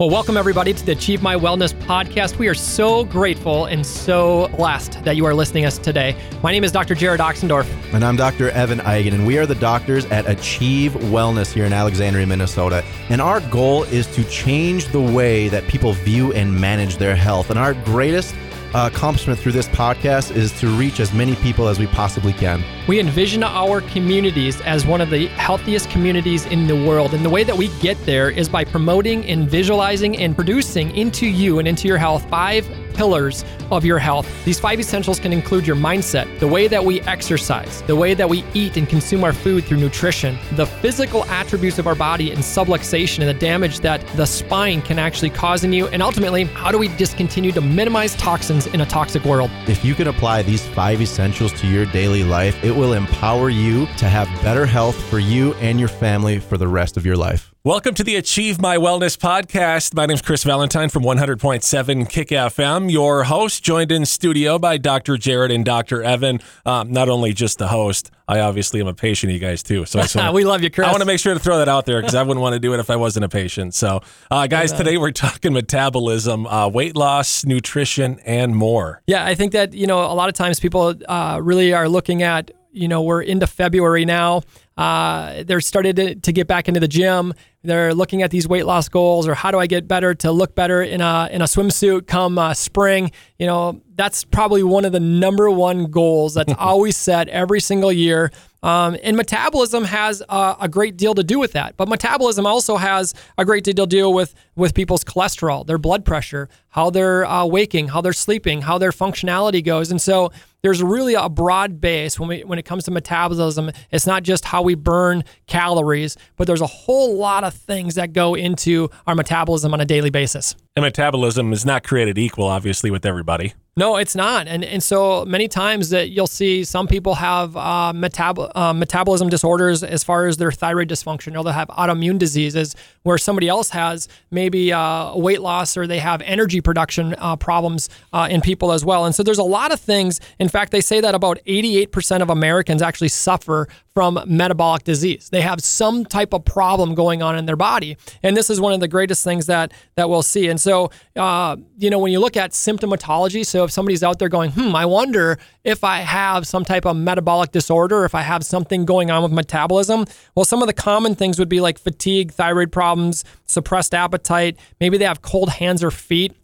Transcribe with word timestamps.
Well, 0.00 0.10
welcome 0.10 0.36
everybody 0.36 0.72
to 0.72 0.86
the 0.86 0.92
Achieve 0.92 1.22
My 1.22 1.34
Wellness 1.34 1.74
podcast. 1.74 2.38
We 2.38 2.46
are 2.46 2.54
so 2.54 3.04
grateful 3.04 3.64
and 3.64 3.84
so 3.84 4.46
blessed 4.56 5.02
that 5.02 5.16
you 5.16 5.24
are 5.26 5.34
listening 5.34 5.64
to 5.64 5.66
us 5.66 5.76
today. 5.76 6.14
My 6.40 6.52
name 6.52 6.62
is 6.62 6.70
Dr. 6.70 6.94
Jerod 6.94 7.18
Oxendorf. 7.18 7.66
And 7.92 8.04
I'm 8.04 8.14
Dr. 8.14 8.50
Evan 8.50 8.78
Eigen, 8.78 9.12
and 9.12 9.26
we 9.26 9.38
are 9.38 9.44
the 9.44 9.56
doctors 9.56 10.04
at 10.04 10.30
Achieve 10.30 10.92
Wellness 10.92 11.52
here 11.52 11.64
in 11.64 11.72
Alexandria, 11.72 12.28
Minnesota. 12.28 12.84
And 13.08 13.20
our 13.20 13.40
goal 13.50 13.82
is 13.82 14.06
to 14.14 14.22
change 14.30 14.86
the 14.92 15.00
way 15.00 15.48
that 15.48 15.66
people 15.66 15.94
view 15.94 16.32
and 16.32 16.54
manage 16.54 16.98
their 16.98 17.16
health. 17.16 17.50
And 17.50 17.58
our 17.58 17.74
greatest 17.74 18.36
Uh, 18.74 18.90
accomplishment 18.92 19.40
through 19.40 19.52
this 19.52 19.68
podcast 19.68 20.34
is 20.36 20.52
to 20.60 20.66
reach 20.68 21.00
as 21.00 21.14
many 21.14 21.34
people 21.36 21.68
as 21.68 21.78
we 21.78 21.86
possibly 21.86 22.34
can. 22.34 22.62
We 22.86 23.00
envision 23.00 23.42
our 23.42 23.80
communities 23.80 24.60
as 24.60 24.84
one 24.84 25.00
of 25.00 25.08
the 25.08 25.28
healthiest 25.28 25.88
communities 25.88 26.44
in 26.46 26.66
the 26.66 26.76
world. 26.76 27.14
And 27.14 27.24
the 27.24 27.30
way 27.30 27.44
that 27.44 27.56
we 27.56 27.68
get 27.80 27.96
there 28.04 28.28
is 28.28 28.46
by 28.46 28.64
promoting 28.64 29.24
and 29.26 29.48
visualizing 29.48 30.18
and 30.18 30.34
producing 30.34 30.94
into 30.94 31.26
you 31.26 31.58
and 31.58 31.66
into 31.66 31.88
your 31.88 31.96
health 31.96 32.28
five 32.28 32.68
pillars 32.98 33.44
of 33.70 33.84
your 33.84 34.00
health. 34.00 34.26
These 34.44 34.58
five 34.58 34.80
essentials 34.80 35.20
can 35.20 35.32
include 35.32 35.66
your 35.68 35.76
mindset, 35.76 36.26
the 36.40 36.48
way 36.48 36.66
that 36.66 36.84
we 36.84 37.00
exercise, 37.02 37.80
the 37.82 37.94
way 37.94 38.12
that 38.12 38.28
we 38.28 38.44
eat 38.54 38.76
and 38.76 38.88
consume 38.88 39.22
our 39.22 39.32
food 39.32 39.64
through 39.64 39.76
nutrition, 39.76 40.36
the 40.56 40.66
physical 40.66 41.24
attributes 41.26 41.78
of 41.78 41.86
our 41.86 41.94
body 41.94 42.32
and 42.32 42.40
subluxation 42.40 43.20
and 43.20 43.28
the 43.28 43.40
damage 43.52 43.78
that 43.80 44.04
the 44.16 44.26
spine 44.26 44.82
can 44.82 44.98
actually 44.98 45.30
cause 45.30 45.62
in 45.62 45.72
you, 45.72 45.86
and 45.88 46.02
ultimately, 46.02 46.44
how 46.44 46.72
do 46.72 46.78
we 46.78 46.88
just 46.96 47.16
continue 47.16 47.52
to 47.52 47.60
minimize 47.60 48.16
toxins 48.16 48.66
in 48.66 48.80
a 48.80 48.86
toxic 48.86 49.24
world? 49.24 49.50
If 49.68 49.84
you 49.84 49.94
can 49.94 50.08
apply 50.08 50.42
these 50.42 50.66
five 50.66 51.00
essentials 51.00 51.52
to 51.60 51.68
your 51.68 51.86
daily 51.86 52.24
life, 52.24 52.62
it 52.64 52.72
will 52.72 52.94
empower 52.94 53.48
you 53.48 53.86
to 53.98 54.08
have 54.08 54.26
better 54.42 54.66
health 54.66 55.00
for 55.08 55.20
you 55.20 55.54
and 55.54 55.78
your 55.78 55.88
family 55.88 56.40
for 56.40 56.58
the 56.58 56.66
rest 56.66 56.96
of 56.96 57.06
your 57.06 57.16
life. 57.16 57.54
Welcome 57.68 57.92
to 57.96 58.02
the 58.02 58.16
Achieve 58.16 58.58
My 58.62 58.78
Wellness 58.78 59.18
podcast. 59.18 59.92
My 59.92 60.06
name 60.06 60.14
is 60.14 60.22
Chris 60.22 60.42
Valentine 60.42 60.88
from 60.88 61.02
100.7 61.02 62.08
Kick 62.08 62.28
FM, 62.28 62.90
your 62.90 63.24
host, 63.24 63.62
joined 63.62 63.92
in 63.92 64.06
studio 64.06 64.58
by 64.58 64.78
Dr. 64.78 65.16
Jerod 65.16 65.54
and 65.54 65.66
Dr. 65.66 66.02
Evan. 66.02 66.40
Um, 66.64 66.90
not 66.90 67.10
only 67.10 67.34
just 67.34 67.58
the 67.58 67.68
host, 67.68 68.10
I 68.26 68.40
obviously 68.40 68.80
am 68.80 68.86
a 68.86 68.94
patient 68.94 69.28
of 69.28 69.34
you 69.34 69.38
guys 69.38 69.62
too. 69.62 69.84
So 69.84 70.00
I 70.18 70.30
we 70.32 70.46
love 70.46 70.62
you, 70.62 70.70
Chris. 70.70 70.88
I 70.88 70.90
want 70.92 71.02
to 71.02 71.06
make 71.06 71.20
sure 71.20 71.34
to 71.34 71.40
throw 71.40 71.58
that 71.58 71.68
out 71.68 71.84
there 71.84 72.00
because 72.00 72.14
I 72.14 72.22
wouldn't 72.22 72.40
want 72.40 72.54
to 72.54 72.58
do 72.58 72.72
it 72.72 72.80
if 72.80 72.88
I 72.88 72.96
wasn't 72.96 73.26
a 73.26 73.28
patient. 73.28 73.74
So, 73.74 74.00
uh, 74.30 74.46
guys, 74.46 74.72
today 74.72 74.96
we're 74.96 75.10
talking 75.10 75.52
metabolism, 75.52 76.46
uh, 76.46 76.68
weight 76.68 76.96
loss, 76.96 77.44
nutrition, 77.44 78.18
and 78.24 78.56
more. 78.56 79.02
Yeah, 79.06 79.26
I 79.26 79.34
think 79.34 79.52
that, 79.52 79.74
you 79.74 79.86
know, 79.86 80.10
a 80.10 80.16
lot 80.16 80.30
of 80.30 80.34
times 80.34 80.58
people 80.58 80.94
uh, 81.06 81.38
really 81.42 81.74
are 81.74 81.86
looking 81.86 82.22
at, 82.22 82.50
you 82.72 82.88
know, 82.88 83.02
we're 83.02 83.20
into 83.20 83.46
February 83.46 84.06
now. 84.06 84.40
Uh, 84.78 85.42
they're 85.42 85.60
started 85.60 85.96
to, 85.96 86.14
to, 86.14 86.32
get 86.32 86.46
back 86.46 86.68
into 86.68 86.78
the 86.78 86.86
gym. 86.86 87.34
They're 87.62 87.92
looking 87.92 88.22
at 88.22 88.30
these 88.30 88.46
weight 88.46 88.66
loss 88.66 88.88
goals, 88.88 89.26
or 89.26 89.34
how 89.34 89.50
do 89.50 89.58
I 89.58 89.66
get 89.66 89.88
better 89.88 90.14
to 90.16 90.30
look 90.30 90.54
better 90.54 90.80
in 90.82 91.00
a 91.00 91.28
in 91.32 91.42
a 91.42 91.46
swimsuit 91.46 92.06
come 92.06 92.38
uh, 92.38 92.54
spring? 92.54 93.10
You 93.38 93.46
know, 93.46 93.80
that's 93.94 94.24
probably 94.24 94.62
one 94.64 94.84
of 94.84 94.92
the 94.92 95.00
number 95.00 95.48
one 95.50 95.86
goals 95.86 96.34
that's 96.34 96.52
always 96.58 96.96
set 96.96 97.28
every 97.28 97.60
single 97.60 97.92
year. 97.92 98.32
Um, 98.60 98.96
and 99.04 99.16
metabolism 99.16 99.84
has 99.84 100.20
a, 100.28 100.56
a, 100.62 100.68
great 100.68 100.96
deal 100.96 101.14
to 101.14 101.22
do 101.22 101.38
with 101.38 101.52
that. 101.52 101.76
But 101.76 101.88
metabolism 101.88 102.44
also 102.44 102.76
has 102.76 103.14
a 103.36 103.44
great 103.44 103.62
deal 103.62 103.74
to 103.74 103.86
deal 103.86 104.12
with 104.12 104.34
with 104.56 104.74
people's 104.74 105.04
cholesterol, 105.04 105.64
their 105.64 105.78
blood 105.78 106.04
pressure, 106.04 106.48
how 106.70 106.90
they're 106.90 107.24
uh, 107.24 107.44
waking, 107.44 107.88
how 107.88 108.00
they're 108.00 108.12
sleeping, 108.12 108.62
how 108.62 108.76
their 108.76 108.90
functionality 108.90 109.64
goes. 109.64 109.92
And 109.92 110.02
so 110.02 110.32
there's 110.62 110.82
really 110.82 111.14
a 111.14 111.28
broad 111.28 111.80
base 111.80 112.18
when 112.18 112.28
we 112.28 112.42
when 112.42 112.58
it 112.58 112.64
comes 112.64 112.82
to 112.84 112.90
metabolism. 112.90 113.70
It's 113.92 114.08
not 114.08 114.24
just 114.24 114.44
how 114.44 114.62
we 114.62 114.74
burn 114.74 115.22
calories, 115.46 116.16
but 116.36 116.48
there's 116.48 116.60
a 116.60 116.66
whole 116.66 117.16
lot 117.16 117.44
of 117.44 117.54
things 117.54 117.94
that 117.94 118.12
go 118.12 118.34
into 118.34 118.90
our 119.06 119.14
metabolism 119.14 119.72
on 119.72 119.80
a 119.80 119.84
daily 119.84 120.10
basis. 120.10 120.56
And 120.78 120.84
metabolism 120.84 121.52
is 121.52 121.66
not 121.66 121.82
created 121.82 122.18
equal, 122.18 122.46
obviously, 122.46 122.88
with 122.88 123.04
everybody. 123.04 123.52
No, 123.76 123.96
it's 123.96 124.14
not, 124.14 124.46
and 124.46 124.64
and 124.64 124.80
so 124.80 125.24
many 125.24 125.48
times 125.48 125.90
that 125.90 126.10
you'll 126.10 126.28
see 126.28 126.62
some 126.62 126.86
people 126.86 127.16
have 127.16 127.56
uh, 127.56 127.92
uh, 127.92 128.72
metabolism 128.72 129.28
disorders 129.28 129.82
as 129.82 130.04
far 130.04 130.26
as 130.26 130.36
their 130.36 130.52
thyroid 130.52 130.88
dysfunction, 130.88 131.38
or 131.38 131.42
they'll 131.42 131.52
have 131.52 131.66
autoimmune 131.68 132.18
diseases 132.18 132.76
where 133.02 133.18
somebody 133.18 133.48
else 133.48 133.70
has 133.70 134.08
maybe 134.30 134.72
uh, 134.72 135.16
weight 135.16 135.40
loss 135.40 135.76
or 135.76 135.86
they 135.86 135.98
have 135.98 136.22
energy 136.22 136.60
production 136.60 137.16
uh, 137.18 137.34
problems 137.34 137.88
uh, 138.12 138.28
in 138.30 138.40
people 138.40 138.70
as 138.70 138.84
well. 138.84 139.04
And 139.04 139.14
so 139.14 139.22
there's 139.22 139.38
a 139.38 139.44
lot 139.44 139.72
of 139.72 139.80
things. 139.80 140.20
In 140.38 140.48
fact, 140.48 140.70
they 140.70 140.80
say 140.80 141.00
that 141.00 141.14
about 141.14 141.38
88% 141.46 142.20
of 142.20 142.30
Americans 142.30 142.82
actually 142.82 143.08
suffer 143.08 143.68
from 143.98 144.22
metabolic 144.28 144.84
disease. 144.84 145.28
They 145.28 145.40
have 145.40 145.60
some 145.60 146.04
type 146.04 146.32
of 146.32 146.44
problem 146.44 146.94
going 146.94 147.20
on 147.20 147.36
in 147.36 147.46
their 147.46 147.56
body, 147.56 147.96
and 148.22 148.36
this 148.36 148.48
is 148.48 148.60
one 148.60 148.72
of 148.72 148.78
the 148.78 148.86
greatest 148.86 149.24
things 149.24 149.46
that 149.46 149.72
that 149.96 150.08
we'll 150.08 150.22
see. 150.22 150.46
And 150.46 150.60
so, 150.60 150.92
uh, 151.16 151.56
you 151.76 151.90
know, 151.90 151.98
when 151.98 152.12
you 152.12 152.20
look 152.20 152.36
at 152.36 152.52
symptomatology, 152.52 153.44
so 153.44 153.64
if 153.64 153.72
somebody's 153.72 154.04
out 154.04 154.20
there 154.20 154.28
going, 154.28 154.52
"Hmm, 154.52 154.76
I 154.76 154.86
wonder 154.86 155.36
if 155.64 155.82
I 155.82 155.98
have 155.98 156.46
some 156.46 156.64
type 156.64 156.86
of 156.86 156.96
metabolic 156.96 157.50
disorder, 157.50 158.04
if 158.04 158.14
I 158.14 158.22
have 158.22 158.44
something 158.44 158.84
going 158.84 159.10
on 159.10 159.24
with 159.24 159.32
metabolism," 159.32 160.04
well, 160.36 160.44
some 160.44 160.62
of 160.62 160.68
the 160.68 160.74
common 160.74 161.16
things 161.16 161.36
would 161.40 161.48
be 161.48 161.60
like 161.60 161.76
fatigue, 161.76 162.30
thyroid 162.30 162.70
problems, 162.70 163.24
suppressed 163.46 163.94
appetite. 163.94 164.56
Maybe 164.78 164.96
they 164.96 165.06
have 165.06 165.22
cold 165.22 165.50
hands 165.50 165.82
or 165.82 165.90
feet 165.90 166.36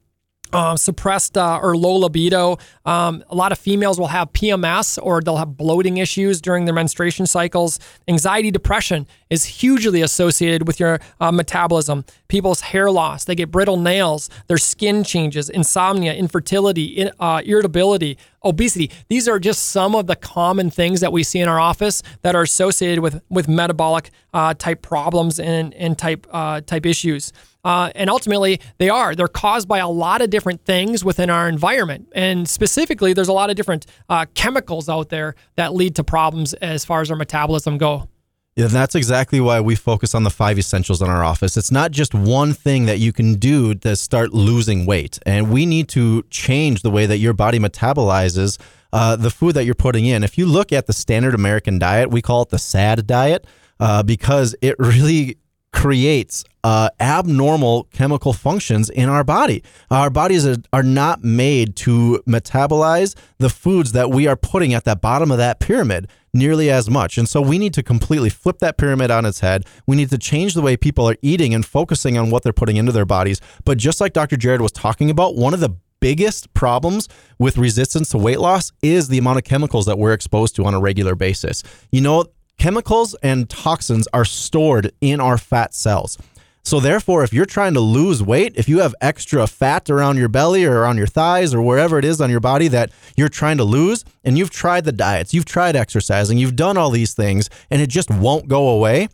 uh, 0.54 0.76
suppressed 0.76 1.37
uh, 1.37 1.59
or 1.60 1.76
low 1.76 1.97
libido. 1.97 2.59
Um, 2.84 3.25
a 3.28 3.34
lot 3.34 3.53
of 3.53 3.59
females 3.59 3.98
will 3.98 4.09
have 4.09 4.32
PMS 4.32 4.98
or 5.03 5.20
they'll 5.20 5.37
have 5.37 5.56
bloating 5.56 5.97
issues 5.97 6.41
during 6.41 6.65
their 6.65 6.75
menstruation 6.75 7.26
cycles. 7.26 7.81
Anxiety, 8.06 8.50
depression 8.50 9.06
is 9.31 9.44
hugely 9.44 10.00
associated 10.00 10.66
with 10.66 10.78
your 10.78 11.00
uh, 11.20 11.32
metabolism. 11.32 12.04
People's 12.28 12.60
hair 12.60 12.91
loss, 12.91 13.25
they 13.25 13.34
get 13.34 13.50
brittle 13.50 13.76
nails, 13.76 14.31
their 14.47 14.59
skin 14.59 15.03
changes, 15.03 15.50
insomnia, 15.50 16.14
infertility, 16.14 17.10
uh, 17.19 17.43
irritability, 17.44 18.16
obesity. 18.44 18.91
These 19.09 19.28
are 19.28 19.38
just 19.38 19.65
some 19.69 19.94
of 19.94 20.06
the 20.06 20.16
common 20.16 20.71
things 20.71 21.00
that 21.00 21.12
we 21.12 21.22
see 21.22 21.41
in 21.41 21.49
our 21.49 21.60
office 21.60 22.03
that 22.22 22.34
are 22.34 22.43
associated 22.43 23.00
with 23.00 23.21
with 23.28 23.49
metabolic 23.49 24.10
uh, 24.32 24.55
type 24.55 24.82
problems 24.82 25.41
and 25.41 25.75
and 25.75 25.99
type 25.99 26.27
uh, 26.31 26.60
type 26.60 26.87
issues. 26.87 27.32
Uh, 27.65 27.91
and 27.94 28.10
ultimately, 28.10 28.60
they 28.77 28.91
are. 28.91 29.15
They're 29.15 29.27
caused 29.27 29.66
by 29.66 29.78
a 29.78 29.88
lot 29.88 30.21
of 30.21 30.28
different 30.28 30.65
things 30.66 31.03
within 31.03 31.31
our 31.31 31.49
environment. 31.49 32.09
And 32.15 32.47
specifically, 32.47 33.15
there's 33.15 33.28
a 33.28 33.32
lot 33.32 33.49
of 33.49 33.56
different 33.56 33.87
uh, 34.10 34.27
chemicals 34.34 34.88
out 34.88 35.09
there 35.09 35.34
that 35.56 35.72
lead 35.72 35.97
to 35.97 36.05
problems 36.05 36.53
as 36.55 36.84
far 36.84 37.00
as 37.00 37.11
our 37.11 37.16
metabolism 37.16 37.78
go. 37.78 38.09
Yeah, 38.56 38.69
that's 38.69 38.94
exactly 38.94 39.41
why 39.41 39.60
we 39.60 39.75
focus 39.75 40.15
on 40.15 40.22
the 40.22 40.31
five 40.31 40.59
essentials 40.60 41.03
in 41.03 41.09
our 41.09 41.25
office. 41.25 41.56
It's 41.56 41.72
not 41.72 41.91
just 41.91 42.15
one 42.15 42.53
thing 42.53 42.87
that 42.87 43.00
you 43.00 43.12
can 43.12 43.34
do 43.34 43.75
to 43.75 43.97
start 43.97 44.32
losing 44.32 44.87
weight. 44.87 45.19
And 45.26 45.50
we 45.50 45.66
need 45.66 45.88
to 45.91 46.22
change 46.31 46.82
the 46.82 46.91
way 46.91 47.06
that 47.06 47.19
your 47.19 47.32
body 47.32 47.59
metabolizes 47.59 48.60
uh, 48.93 49.16
the 49.16 49.31
food 49.31 49.56
that 49.56 49.64
you're 49.64 49.75
putting 49.75 50.06
in. 50.06 50.22
If 50.22 50.38
you 50.38 50.47
look 50.47 50.72
at 50.72 50.87
the 50.87 50.93
standard 50.93 51.34
American 51.34 51.81
diet, 51.81 52.10
we 52.10 52.22
call 52.22 52.43
it 52.43 52.50
the 52.50 52.59
SAD 52.59 53.09
diet 53.09 53.44
uh, 53.81 54.04
because 54.04 54.54
it 54.62 54.76
really 54.78 55.37
creates 55.75 56.45
uh, 56.62 56.89
abnormal 57.01 57.85
chemical 57.93 58.33
functions 58.33 58.89
in 58.89 59.09
our 59.09 59.25
body. 59.25 59.62
Our 59.91 60.09
bodies 60.09 60.47
are, 60.47 60.57
are 60.73 60.85
not 60.85 61.25
made 61.25 61.75
to 61.77 62.23
metabolize 62.27 63.17
the 63.39 63.51
foods 63.51 63.93
that 63.93 64.09
we 64.09 64.29
are 64.29 64.37
putting 64.37 64.73
at 64.73 64.85
the 64.85 64.95
bottom 64.95 65.33
of 65.33 65.39
that 65.39 65.59
pyramid 65.59 66.09
nearly 66.33 66.71
as 66.71 66.89
much. 66.89 67.19
And 67.19 67.29
so 67.29 67.43
we 67.43 67.59
need 67.59 67.75
to 67.75 67.83
completely 67.83 68.31
flip 68.31 68.61
that 68.61 68.79
pyramid 68.79 69.11
on 69.11 69.27
its 69.27 69.41
head. 69.41 69.67
We 69.87 69.97
need 69.97 70.11
to 70.11 70.19
change 70.19 70.55
the 70.55 70.62
way 70.62 70.77
people 70.77 71.09
are 71.09 71.17
eating 71.23 71.53
and 71.53 71.67
focusing 71.67 72.17
on 72.17 72.31
what 72.31 72.45
they're 72.45 72.53
putting 72.53 72.77
into 72.77 72.93
their 72.93 73.05
bodies. 73.05 73.41
But 73.65 73.77
just 73.77 74.01
like 74.01 74.12
Dr. 74.12 74.37
Jerod 74.37 74.61
was 74.61 74.73
talking 74.73 75.11
about, 75.11 75.35
one 75.35 75.55
of 75.55 75.61
the 75.61 75.77
biggest 76.01 76.55
problems 76.55 77.09
with 77.39 77.59
resistance 77.59 78.11
to 78.11 78.19
weight 78.19 78.39
loss 78.39 78.73
is 78.81 79.09
the 79.09 79.19
amount 79.19 79.39
of 79.39 79.45
chemicals 79.45 79.87
that 79.87 79.99
we're 79.99 80.12
exposed 80.12 80.55
to 80.55 80.65
on 80.65 80.75
a 80.75 80.81
regular 80.81 81.15
basis. 81.15 81.62
You 81.91 82.01
know, 82.01 82.27
chemicals 82.59 83.15
and 83.22 83.48
toxins 83.48 84.09
are 84.12 84.25
stored 84.25 84.92
in 85.00 85.20
our 85.20 85.38
fat 85.38 85.75
cells. 85.75 86.19
So, 86.66 86.81
therefore, 86.81 87.22
if 87.25 87.32
you're 87.34 87.44
trying 87.44 87.75
to 87.75 87.81
lose 87.81 88.22
weight, 88.22 88.54
if 88.56 88.70
you 88.70 88.78
have 88.78 88.94
extra 89.03 89.46
fat 89.46 89.90
around 89.90 90.17
your 90.17 90.31
belly 90.31 90.64
or 90.64 90.87
on 90.87 90.96
your 90.96 91.06
thighs 91.06 91.52
or 91.52 91.61
wherever 91.61 91.99
it 91.99 92.06
is 92.06 92.23
on 92.23 92.31
your 92.31 92.40
body 92.40 92.69
that 92.69 92.90
you're 93.19 93.29
trying 93.29 93.58
to 93.58 93.64
lose, 93.64 94.02
and 94.25 94.38
you've 94.38 94.49
tried 94.49 94.87
the 94.87 94.93
diets, 94.93 95.34
you've 95.34 95.44
tried 95.44 95.76
exercising, 95.76 96.38
you've 96.38 96.56
done 96.56 96.79
all 96.79 96.88
these 96.88 97.12
things, 97.12 97.50
and 97.70 97.82
it 97.82 97.88
just 97.88 98.11
won't 98.11 98.49
go 98.49 98.69
away, 98.70 99.08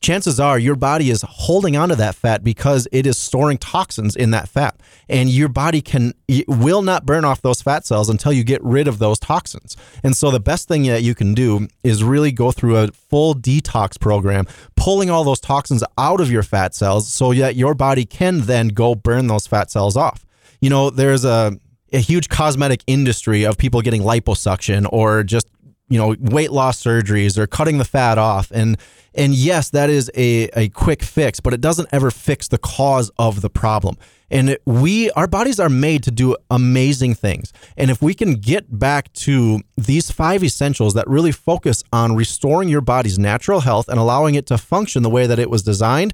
chances 0.00 0.38
are 0.38 0.58
your 0.58 0.76
body 0.76 1.10
is 1.10 1.24
holding 1.26 1.76
onto 1.76 1.94
that 1.94 2.14
fat 2.14 2.44
because 2.44 2.86
it 2.92 3.06
is 3.06 3.16
storing 3.16 3.58
toxins 3.58 4.14
in 4.14 4.30
that 4.30 4.48
fat. 4.48 4.78
And 5.08 5.28
your 5.28 5.48
body 5.48 5.80
can 5.80 6.14
will 6.46 6.82
not 6.82 7.06
burn 7.06 7.24
off 7.24 7.42
those 7.42 7.62
fat 7.62 7.86
cells 7.86 8.08
until 8.08 8.32
you 8.32 8.44
get 8.44 8.62
rid 8.62 8.88
of 8.88 8.98
those 8.98 9.18
toxins. 9.18 9.76
And 10.02 10.16
so 10.16 10.30
the 10.30 10.40
best 10.40 10.68
thing 10.68 10.84
that 10.84 11.02
you 11.02 11.14
can 11.14 11.34
do 11.34 11.68
is 11.82 12.04
really 12.04 12.32
go 12.32 12.52
through 12.52 12.76
a 12.76 12.88
full 12.88 13.34
detox 13.34 13.98
program 13.98 14.46
pulling 14.76 15.10
all 15.10 15.24
those 15.24 15.40
toxins 15.40 15.82
out 15.98 16.20
of 16.20 16.30
your 16.30 16.42
fat 16.42 16.74
cells 16.74 17.12
so 17.12 17.32
that 17.34 17.56
your 17.56 17.74
body 17.74 18.04
can 18.04 18.42
then 18.42 18.68
go 18.68 18.94
burn 18.94 19.26
those 19.26 19.46
fat 19.46 19.70
cells 19.70 19.96
off. 19.96 20.24
You 20.60 20.70
know 20.70 20.90
there's 20.90 21.24
a 21.24 21.58
a 21.92 21.98
huge 21.98 22.28
cosmetic 22.28 22.82
industry 22.86 23.44
of 23.44 23.56
people 23.56 23.80
getting 23.80 24.02
liposuction 24.02 24.88
or 24.92 25.22
just 25.22 25.46
you 25.88 25.98
know 25.98 26.14
weight 26.18 26.50
loss 26.50 26.82
surgeries 26.82 27.38
or 27.38 27.46
cutting 27.46 27.78
the 27.78 27.84
fat 27.84 28.18
off 28.18 28.50
and 28.50 28.76
and 29.14 29.34
yes 29.34 29.70
that 29.70 29.88
is 29.88 30.10
a, 30.16 30.44
a 30.54 30.68
quick 30.70 31.02
fix 31.02 31.40
but 31.40 31.54
it 31.54 31.60
doesn't 31.60 31.88
ever 31.92 32.10
fix 32.10 32.48
the 32.48 32.58
cause 32.58 33.10
of 33.18 33.40
the 33.40 33.50
problem 33.50 33.96
and 34.30 34.50
it, 34.50 34.62
we 34.66 35.10
our 35.12 35.26
bodies 35.26 35.60
are 35.60 35.68
made 35.68 36.02
to 36.02 36.10
do 36.10 36.36
amazing 36.50 37.14
things 37.14 37.52
and 37.76 37.90
if 37.90 38.02
we 38.02 38.14
can 38.14 38.34
get 38.34 38.78
back 38.78 39.12
to 39.12 39.60
these 39.76 40.10
five 40.10 40.42
essentials 40.42 40.94
that 40.94 41.06
really 41.08 41.32
focus 41.32 41.84
on 41.92 42.16
restoring 42.16 42.68
your 42.68 42.80
body's 42.80 43.18
natural 43.18 43.60
health 43.60 43.88
and 43.88 43.98
allowing 43.98 44.34
it 44.34 44.46
to 44.46 44.58
function 44.58 45.02
the 45.02 45.10
way 45.10 45.26
that 45.26 45.38
it 45.38 45.50
was 45.50 45.62
designed 45.62 46.12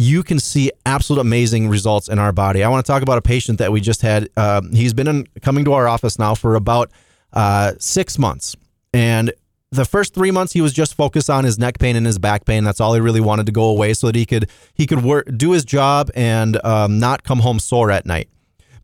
you 0.00 0.22
can 0.22 0.38
see 0.38 0.70
absolute 0.86 1.20
amazing 1.20 1.68
results 1.68 2.08
in 2.08 2.20
our 2.20 2.32
body. 2.32 2.62
I 2.62 2.68
want 2.68 2.86
to 2.86 2.90
talk 2.90 3.02
about 3.02 3.18
a 3.18 3.22
patient 3.22 3.58
that 3.58 3.72
we 3.72 3.80
just 3.80 4.00
had. 4.00 4.28
Uh, 4.36 4.62
he's 4.72 4.94
been 4.94 5.08
in, 5.08 5.26
coming 5.42 5.64
to 5.64 5.72
our 5.72 5.88
office 5.88 6.20
now 6.20 6.36
for 6.36 6.54
about 6.54 6.92
uh, 7.32 7.72
six 7.80 8.16
months. 8.16 8.54
And 8.92 9.32
the 9.70 9.84
first 9.84 10.14
three 10.14 10.30
months 10.30 10.52
he 10.52 10.60
was 10.60 10.72
just 10.72 10.94
focused 10.94 11.28
on 11.28 11.44
his 11.44 11.58
neck 11.58 11.78
pain 11.78 11.96
and 11.96 12.06
his 12.06 12.18
back 12.18 12.44
pain. 12.44 12.64
That's 12.64 12.80
all 12.80 12.94
he 12.94 13.00
really 13.00 13.20
wanted 13.20 13.46
to 13.46 13.52
go 13.52 13.64
away 13.64 13.94
so 13.94 14.06
that 14.08 14.16
he 14.16 14.24
could 14.24 14.50
he 14.74 14.86
could 14.86 15.02
work 15.02 15.28
do 15.36 15.52
his 15.52 15.64
job 15.64 16.10
and 16.14 16.62
um, 16.64 16.98
not 16.98 17.22
come 17.22 17.40
home 17.40 17.58
sore 17.58 17.90
at 17.90 18.06
night. 18.06 18.28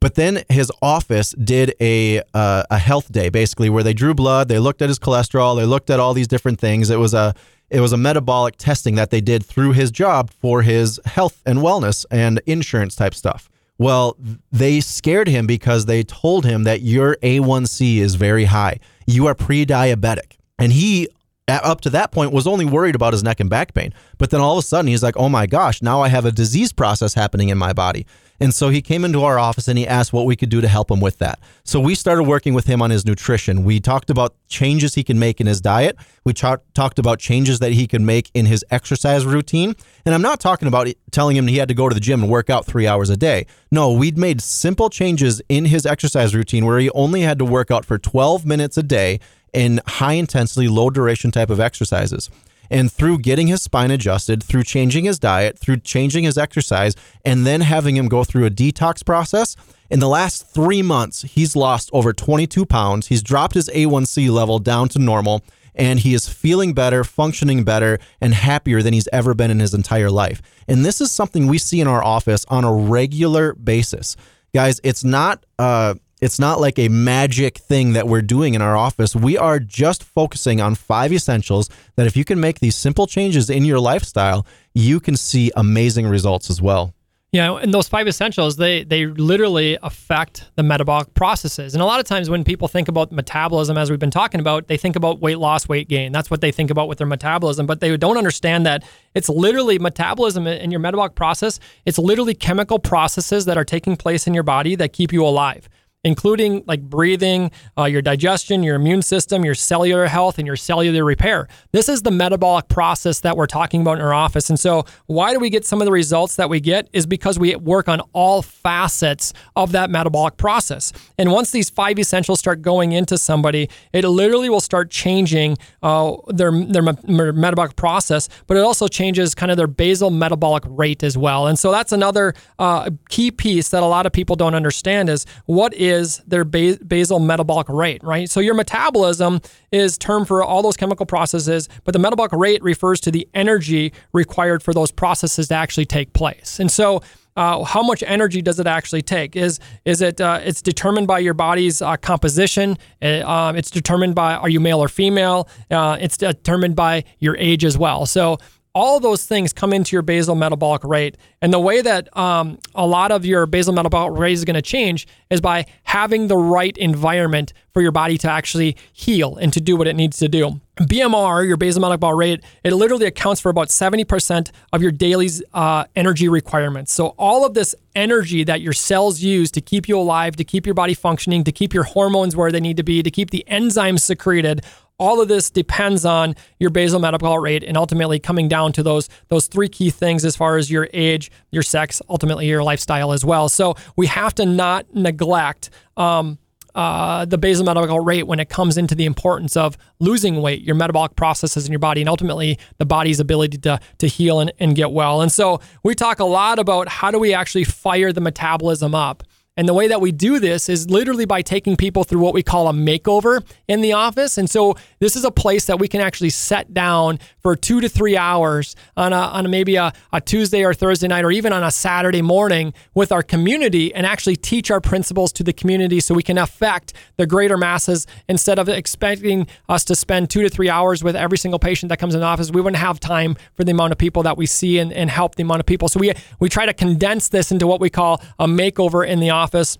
But 0.00 0.16
then 0.16 0.42
his 0.50 0.70
office 0.82 1.32
did 1.32 1.74
a 1.80 2.20
uh, 2.34 2.64
a 2.70 2.78
health 2.78 3.10
day 3.10 3.30
basically 3.30 3.70
where 3.70 3.82
they 3.82 3.94
drew 3.94 4.14
blood, 4.14 4.48
they 4.48 4.58
looked 4.58 4.82
at 4.82 4.88
his 4.88 4.98
cholesterol, 4.98 5.56
they 5.56 5.64
looked 5.64 5.88
at 5.88 5.98
all 5.98 6.12
these 6.12 6.28
different 6.28 6.60
things. 6.60 6.90
It 6.90 6.98
was 6.98 7.14
a 7.14 7.34
it 7.70 7.80
was 7.80 7.92
a 7.92 7.96
metabolic 7.96 8.56
testing 8.58 8.96
that 8.96 9.10
they 9.10 9.22
did 9.22 9.44
through 9.44 9.72
his 9.72 9.90
job 9.90 10.30
for 10.30 10.62
his 10.62 11.00
health 11.06 11.40
and 11.46 11.60
wellness 11.60 12.04
and 12.10 12.42
insurance 12.44 12.94
type 12.94 13.14
stuff. 13.14 13.48
Well, 13.78 14.16
they 14.52 14.80
scared 14.80 15.28
him 15.28 15.46
because 15.46 15.86
they 15.86 16.04
told 16.04 16.44
him 16.44 16.64
that 16.64 16.82
your 16.82 17.16
A1C 17.16 17.98
is 17.98 18.14
very 18.14 18.44
high. 18.44 18.78
You 19.06 19.26
are 19.26 19.34
pre 19.34 19.66
diabetic. 19.66 20.36
And 20.58 20.72
he, 20.72 21.08
up 21.48 21.80
to 21.82 21.90
that 21.90 22.10
point, 22.10 22.32
was 22.32 22.46
only 22.46 22.64
worried 22.64 22.94
about 22.94 23.12
his 23.12 23.22
neck 23.22 23.40
and 23.40 23.50
back 23.50 23.74
pain. 23.74 23.92
But 24.18 24.30
then 24.30 24.40
all 24.40 24.58
of 24.58 24.64
a 24.64 24.66
sudden, 24.66 24.88
he's 24.88 25.02
like, 25.02 25.16
oh 25.16 25.28
my 25.28 25.46
gosh, 25.46 25.82
now 25.82 26.00
I 26.00 26.08
have 26.08 26.24
a 26.24 26.32
disease 26.32 26.72
process 26.72 27.14
happening 27.14 27.50
in 27.50 27.58
my 27.58 27.72
body. 27.72 28.06
And 28.40 28.52
so 28.52 28.68
he 28.68 28.82
came 28.82 29.04
into 29.04 29.22
our 29.22 29.38
office 29.38 29.68
and 29.68 29.78
he 29.78 29.86
asked 29.86 30.12
what 30.12 30.26
we 30.26 30.34
could 30.34 30.48
do 30.48 30.60
to 30.60 30.66
help 30.66 30.90
him 30.90 31.00
with 31.00 31.18
that. 31.18 31.38
So 31.62 31.78
we 31.78 31.94
started 31.94 32.24
working 32.24 32.52
with 32.52 32.66
him 32.66 32.82
on 32.82 32.90
his 32.90 33.06
nutrition. 33.06 33.62
We 33.62 33.78
talked 33.78 34.10
about 34.10 34.34
changes 34.48 34.96
he 34.96 35.04
can 35.04 35.20
make 35.20 35.40
in 35.40 35.46
his 35.46 35.60
diet. 35.60 35.96
We 36.24 36.32
talked 36.32 36.98
about 36.98 37.20
changes 37.20 37.60
that 37.60 37.72
he 37.72 37.86
can 37.86 38.04
make 38.04 38.30
in 38.34 38.46
his 38.46 38.64
exercise 38.70 39.24
routine. 39.24 39.76
And 40.04 40.14
I'm 40.14 40.22
not 40.22 40.40
talking 40.40 40.66
about 40.66 40.88
telling 41.12 41.36
him 41.36 41.46
he 41.46 41.58
had 41.58 41.68
to 41.68 41.74
go 41.74 41.88
to 41.88 41.94
the 41.94 42.00
gym 42.00 42.22
and 42.22 42.30
work 42.30 42.50
out 42.50 42.66
three 42.66 42.88
hours 42.88 43.08
a 43.08 43.16
day. 43.16 43.46
No, 43.70 43.92
we'd 43.92 44.18
made 44.18 44.40
simple 44.40 44.90
changes 44.90 45.40
in 45.48 45.66
his 45.66 45.86
exercise 45.86 46.34
routine 46.34 46.66
where 46.66 46.80
he 46.80 46.90
only 46.90 47.20
had 47.20 47.38
to 47.38 47.44
work 47.44 47.70
out 47.70 47.84
for 47.84 47.98
12 47.98 48.44
minutes 48.44 48.76
a 48.76 48.82
day 48.82 49.20
in 49.54 49.80
high 49.86 50.14
intensity, 50.14 50.68
low 50.68 50.90
duration 50.90 51.30
type 51.30 51.48
of 51.48 51.60
exercises. 51.60 52.28
And 52.70 52.90
through 52.90 53.18
getting 53.18 53.46
his 53.46 53.62
spine 53.62 53.90
adjusted, 53.90 54.42
through 54.42 54.64
changing 54.64 55.04
his 55.04 55.18
diet, 55.18 55.58
through 55.58 55.78
changing 55.78 56.24
his 56.24 56.36
exercise, 56.36 56.94
and 57.24 57.46
then 57.46 57.60
having 57.60 57.96
him 57.96 58.08
go 58.08 58.24
through 58.24 58.46
a 58.46 58.50
detox 58.50 59.04
process, 59.04 59.54
in 59.90 60.00
the 60.00 60.08
last 60.08 60.46
three 60.48 60.82
months, 60.82 61.22
he's 61.22 61.54
lost 61.54 61.90
over 61.92 62.12
22 62.12 62.66
pounds. 62.66 63.08
He's 63.08 63.22
dropped 63.22 63.54
his 63.54 63.68
A1C 63.68 64.30
level 64.30 64.58
down 64.58 64.88
to 64.90 64.98
normal, 64.98 65.42
and 65.74 66.00
he 66.00 66.14
is 66.14 66.28
feeling 66.28 66.72
better, 66.72 67.04
functioning 67.04 67.64
better, 67.64 67.98
and 68.20 68.34
happier 68.34 68.82
than 68.82 68.94
he's 68.94 69.08
ever 69.12 69.34
been 69.34 69.50
in 69.50 69.60
his 69.60 69.74
entire 69.74 70.10
life. 70.10 70.40
And 70.66 70.84
this 70.84 71.00
is 71.00 71.12
something 71.12 71.46
we 71.46 71.58
see 71.58 71.80
in 71.80 71.86
our 71.86 72.02
office 72.02 72.44
on 72.48 72.64
a 72.64 72.72
regular 72.72 73.54
basis. 73.54 74.16
Guys, 74.54 74.80
it's 74.82 75.04
not 75.04 75.44
uh, 75.58 75.94
it's 76.24 76.38
not 76.38 76.58
like 76.58 76.78
a 76.78 76.88
magic 76.88 77.58
thing 77.58 77.92
that 77.92 78.08
we're 78.08 78.22
doing 78.22 78.54
in 78.54 78.62
our 78.62 78.74
office. 78.74 79.14
We 79.14 79.36
are 79.36 79.58
just 79.58 80.02
focusing 80.02 80.58
on 80.58 80.74
five 80.74 81.12
essentials 81.12 81.68
that 81.96 82.06
if 82.06 82.16
you 82.16 82.24
can 82.24 82.40
make 82.40 82.60
these 82.60 82.76
simple 82.76 83.06
changes 83.06 83.50
in 83.50 83.66
your 83.66 83.78
lifestyle, 83.78 84.46
you 84.72 85.00
can 85.00 85.18
see 85.18 85.52
amazing 85.54 86.06
results 86.06 86.48
as 86.48 86.62
well. 86.62 86.94
Yeah, 87.30 87.56
and 87.56 87.74
those 87.74 87.88
five 87.88 88.06
essentials, 88.08 88.56
they 88.56 88.84
they 88.84 89.06
literally 89.06 89.76
affect 89.82 90.48
the 90.54 90.62
metabolic 90.62 91.12
processes. 91.14 91.74
And 91.74 91.82
a 91.82 91.84
lot 91.84 92.00
of 92.00 92.06
times 92.06 92.30
when 92.30 92.42
people 92.42 92.68
think 92.68 92.88
about 92.88 93.12
metabolism 93.12 93.76
as 93.76 93.90
we've 93.90 93.98
been 93.98 94.10
talking 94.10 94.40
about, 94.40 94.68
they 94.68 94.76
think 94.78 94.96
about 94.96 95.20
weight 95.20 95.38
loss, 95.38 95.68
weight 95.68 95.88
gain. 95.88 96.12
That's 96.12 96.30
what 96.30 96.40
they 96.40 96.52
think 96.52 96.70
about 96.70 96.88
with 96.88 96.98
their 96.98 97.08
metabolism, 97.08 97.66
but 97.66 97.80
they 97.80 97.94
don't 97.98 98.16
understand 98.16 98.64
that 98.64 98.82
it's 99.14 99.28
literally 99.28 99.78
metabolism 99.78 100.46
in 100.46 100.70
your 100.70 100.80
metabolic 100.80 101.16
process. 101.16 101.60
It's 101.84 101.98
literally 101.98 102.34
chemical 102.34 102.78
processes 102.78 103.44
that 103.44 103.58
are 103.58 103.64
taking 103.64 103.96
place 103.96 104.26
in 104.26 104.32
your 104.32 104.44
body 104.44 104.74
that 104.76 104.94
keep 104.94 105.12
you 105.12 105.26
alive 105.26 105.68
including 106.04 106.62
like 106.66 106.82
breathing, 106.82 107.50
uh, 107.78 107.84
your 107.84 108.02
digestion, 108.02 108.62
your 108.62 108.76
immune 108.76 109.02
system, 109.02 109.44
your 109.44 109.54
cellular 109.54 110.06
health, 110.06 110.38
and 110.38 110.46
your 110.46 110.56
cellular 110.56 111.04
repair. 111.04 111.48
This 111.72 111.88
is 111.88 112.02
the 112.02 112.10
metabolic 112.10 112.68
process 112.68 113.20
that 113.20 113.36
we're 113.36 113.46
talking 113.46 113.80
about 113.80 113.98
in 113.98 114.04
our 114.04 114.14
office. 114.14 114.50
And 114.50 114.60
so, 114.60 114.84
why 115.06 115.32
do 115.32 115.40
we 115.40 115.50
get 115.50 115.64
some 115.64 115.80
of 115.80 115.86
the 115.86 115.92
results 115.92 116.36
that 116.36 116.50
we 116.50 116.60
get? 116.60 116.88
Is 116.92 117.06
because 117.06 117.38
we 117.38 117.56
work 117.56 117.88
on 117.88 118.00
all 118.12 118.42
facets 118.42 119.32
of 119.56 119.72
that 119.72 119.90
metabolic 119.90 120.36
process. 120.36 120.92
And 121.18 121.32
once 121.32 121.50
these 121.50 121.70
five 121.70 121.98
essentials 121.98 122.38
start 122.38 122.60
going 122.60 122.92
into 122.92 123.16
somebody, 123.16 123.70
it 123.92 124.04
literally 124.04 124.50
will 124.50 124.60
start 124.60 124.90
changing 124.90 125.56
uh, 125.82 126.16
their, 126.28 126.52
their, 126.52 126.82
metabolic 126.82 127.76
process, 127.76 128.28
but 128.46 128.56
it 128.56 128.60
also 128.60 128.88
changes 128.88 129.34
kind 129.34 129.50
of 129.50 129.56
their 129.56 129.66
basal 129.66 130.10
metabolic 130.10 130.64
rate 130.66 131.02
as 131.02 131.16
well. 131.16 131.46
And 131.46 131.58
so, 131.58 131.72
that's 131.72 131.92
another 131.92 132.34
uh, 132.58 132.90
key 133.08 133.30
piece 133.30 133.70
that 133.70 133.82
a 133.82 133.86
lot 133.86 134.04
of 134.04 134.12
people 134.12 134.36
don't 134.36 134.54
understand 134.54 135.08
is 135.08 135.24
what 135.46 135.72
is 135.74 135.93
is 135.94 136.18
their 136.26 136.44
basal 136.44 137.18
metabolic 137.18 137.68
rate, 137.68 138.02
right? 138.02 138.30
So 138.30 138.40
your 138.40 138.54
metabolism 138.54 139.40
is 139.72 139.96
term 139.98 140.24
for 140.24 140.42
all 140.42 140.62
those 140.62 140.76
chemical 140.76 141.06
processes, 141.06 141.68
but 141.84 141.92
the 141.92 141.98
metabolic 141.98 142.32
rate 142.32 142.62
refers 142.62 143.00
to 143.00 143.10
the 143.10 143.28
energy 143.34 143.92
required 144.12 144.62
for 144.62 144.74
those 144.74 144.90
processes 144.90 145.48
to 145.48 145.54
actually 145.54 145.86
take 145.86 146.12
place. 146.12 146.60
And 146.60 146.70
so 146.70 147.02
uh, 147.36 147.64
how 147.64 147.82
much 147.82 148.02
energy 148.06 148.42
does 148.42 148.60
it 148.60 148.66
actually 148.66 149.02
take? 149.02 149.34
Is 149.36 149.58
is 149.84 150.00
it? 150.00 150.20
Uh, 150.20 150.40
it's 150.44 150.62
determined 150.62 151.06
by 151.06 151.18
your 151.18 151.34
body's 151.34 151.82
uh, 151.82 151.96
composition. 151.96 152.78
Uh, 153.02 153.22
um, 153.26 153.56
it's 153.56 153.70
determined 153.70 154.14
by 154.14 154.34
are 154.34 154.48
you 154.48 154.60
male 154.60 154.78
or 154.78 154.88
female. 154.88 155.48
Uh, 155.70 155.96
it's 156.00 156.16
determined 156.16 156.76
by 156.76 157.04
your 157.18 157.36
age 157.36 157.64
as 157.64 157.76
well. 157.76 158.06
So 158.06 158.38
all 158.74 158.98
those 158.98 159.24
things 159.24 159.52
come 159.52 159.72
into 159.72 159.94
your 159.94 160.02
basal 160.02 160.34
metabolic 160.34 160.82
rate. 160.82 161.16
And 161.40 161.52
the 161.52 161.60
way 161.60 161.80
that 161.80 162.14
um, 162.16 162.58
a 162.74 162.86
lot 162.86 163.12
of 163.12 163.24
your 163.24 163.46
basal 163.46 163.72
metabolic 163.72 164.18
rate 164.18 164.32
is 164.32 164.44
going 164.44 164.54
to 164.54 164.62
change 164.62 165.06
is 165.30 165.40
by 165.40 165.66
having 165.84 166.26
the 166.26 166.36
right 166.36 166.76
environment 166.76 167.52
for 167.72 167.82
your 167.82 167.92
body 167.92 168.18
to 168.18 168.30
actually 168.30 168.76
heal 168.92 169.36
and 169.36 169.52
to 169.52 169.60
do 169.60 169.76
what 169.76 169.86
it 169.86 169.94
needs 169.94 170.16
to 170.18 170.28
do. 170.28 170.60
BMR, 170.76 171.46
your 171.46 171.56
basal 171.56 171.82
metabolic 171.82 172.16
rate, 172.16 172.44
it 172.64 172.72
literally 172.72 173.06
accounts 173.06 173.40
for 173.40 173.48
about 173.48 173.68
70% 173.68 174.50
of 174.72 174.82
your 174.82 174.90
daily 174.90 175.28
uh, 175.52 175.84
energy 175.94 176.28
requirements. 176.28 176.92
So, 176.92 177.08
all 177.16 177.46
of 177.46 177.54
this 177.54 177.76
energy 177.94 178.42
that 178.42 178.60
your 178.60 178.72
cells 178.72 179.20
use 179.20 179.52
to 179.52 179.60
keep 179.60 179.88
you 179.88 179.96
alive, 179.96 180.34
to 180.34 180.44
keep 180.44 180.66
your 180.66 180.74
body 180.74 180.94
functioning, 180.94 181.44
to 181.44 181.52
keep 181.52 181.72
your 181.72 181.84
hormones 181.84 182.34
where 182.34 182.50
they 182.50 182.58
need 182.58 182.76
to 182.76 182.82
be, 182.82 183.04
to 183.04 183.10
keep 183.10 183.30
the 183.30 183.44
enzymes 183.48 184.00
secreted, 184.00 184.64
all 184.98 185.20
of 185.20 185.28
this 185.28 185.50
depends 185.50 186.04
on 186.04 186.34
your 186.58 186.70
basal 186.70 187.00
metabolic 187.00 187.42
rate 187.42 187.64
and 187.64 187.76
ultimately 187.76 188.18
coming 188.18 188.48
down 188.48 188.72
to 188.72 188.82
those 188.82 189.08
those 189.28 189.46
three 189.46 189.68
key 189.68 189.90
things 189.90 190.24
as 190.24 190.36
far 190.36 190.56
as 190.56 190.70
your 190.70 190.88
age, 190.92 191.30
your 191.50 191.62
sex, 191.62 192.00
ultimately 192.08 192.46
your 192.46 192.62
lifestyle 192.62 193.12
as 193.12 193.24
well. 193.24 193.48
So 193.48 193.74
we 193.96 194.06
have 194.06 194.34
to 194.36 194.46
not 194.46 194.94
neglect 194.94 195.70
um, 195.96 196.38
uh, 196.74 197.24
the 197.24 197.38
basal 197.38 197.64
metabolic 197.64 198.04
rate 198.04 198.24
when 198.24 198.40
it 198.40 198.48
comes 198.48 198.76
into 198.76 198.94
the 198.94 199.04
importance 199.04 199.56
of 199.56 199.78
losing 200.00 200.42
weight, 200.42 200.62
your 200.62 200.74
metabolic 200.74 201.14
processes 201.14 201.66
in 201.66 201.72
your 201.72 201.78
body, 201.78 202.00
and 202.00 202.08
ultimately 202.08 202.58
the 202.78 202.84
body's 202.84 203.20
ability 203.20 203.58
to, 203.58 203.78
to 203.98 204.08
heal 204.08 204.40
and, 204.40 204.52
and 204.58 204.74
get 204.74 204.90
well. 204.90 205.22
And 205.22 205.30
so 205.30 205.60
we 205.84 205.94
talk 205.94 206.18
a 206.18 206.24
lot 206.24 206.58
about 206.58 206.88
how 206.88 207.10
do 207.12 207.18
we 207.18 207.32
actually 207.32 207.64
fire 207.64 208.12
the 208.12 208.20
metabolism 208.20 208.94
up. 208.94 209.22
And 209.56 209.68
the 209.68 209.74
way 209.74 209.86
that 209.86 210.00
we 210.00 210.10
do 210.10 210.40
this 210.40 210.68
is 210.68 210.90
literally 210.90 211.26
by 211.26 211.40
taking 211.40 211.76
people 211.76 212.02
through 212.02 212.18
what 212.18 212.34
we 212.34 212.42
call 212.42 212.66
a 212.66 212.72
makeover 212.72 213.40
in 213.68 213.82
the 213.82 213.92
office. 213.92 214.36
And 214.36 214.50
so 214.50 214.74
this 214.98 215.14
is 215.14 215.24
a 215.24 215.30
place 215.30 215.66
that 215.66 215.78
we 215.78 215.86
can 215.86 216.00
actually 216.00 216.30
set 216.30 216.74
down 216.74 217.20
for 217.38 217.54
two 217.54 217.80
to 217.80 217.88
three 217.88 218.16
hours 218.16 218.74
on 218.96 219.12
a, 219.12 219.16
on 219.16 219.46
a 219.46 219.48
maybe 219.48 219.76
a, 219.76 219.92
a 220.12 220.20
Tuesday 220.20 220.64
or 220.64 220.74
Thursday 220.74 221.06
night 221.06 221.24
or 221.24 221.30
even 221.30 221.52
on 221.52 221.62
a 221.62 221.70
Saturday 221.70 222.20
morning 222.20 222.74
with 222.94 223.12
our 223.12 223.22
community 223.22 223.94
and 223.94 224.06
actually 224.06 224.34
teach 224.34 224.72
our 224.72 224.80
principles 224.80 225.32
to 225.34 225.44
the 225.44 225.52
community 225.52 226.00
so 226.00 226.14
we 226.14 226.22
can 226.24 226.36
affect 226.36 226.92
the 227.16 227.26
greater 227.26 227.56
masses 227.56 228.08
instead 228.28 228.58
of 228.58 228.68
expecting 228.68 229.46
us 229.68 229.84
to 229.84 229.94
spend 229.94 230.30
two 230.30 230.42
to 230.42 230.48
three 230.48 230.68
hours 230.68 231.04
with 231.04 231.14
every 231.14 231.38
single 231.38 231.60
patient 231.60 231.90
that 231.90 232.00
comes 232.00 232.14
in 232.14 232.20
the 232.20 232.26
office. 232.26 232.50
We 232.50 232.60
wouldn't 232.60 232.80
have 232.80 232.98
time 232.98 233.36
for 233.54 233.62
the 233.62 233.70
amount 233.70 233.92
of 233.92 233.98
people 233.98 234.24
that 234.24 234.36
we 234.36 234.46
see 234.46 234.80
and, 234.80 234.92
and 234.92 235.08
help 235.08 235.36
the 235.36 235.44
amount 235.44 235.60
of 235.60 235.66
people. 235.66 235.86
So 235.86 236.00
we, 236.00 236.12
we 236.40 236.48
try 236.48 236.66
to 236.66 236.74
condense 236.74 237.28
this 237.28 237.52
into 237.52 237.68
what 237.68 237.80
we 237.80 237.88
call 237.88 238.20
a 238.40 238.48
makeover 238.48 239.06
in 239.06 239.20
the 239.20 239.30
office 239.30 239.43
office 239.44 239.78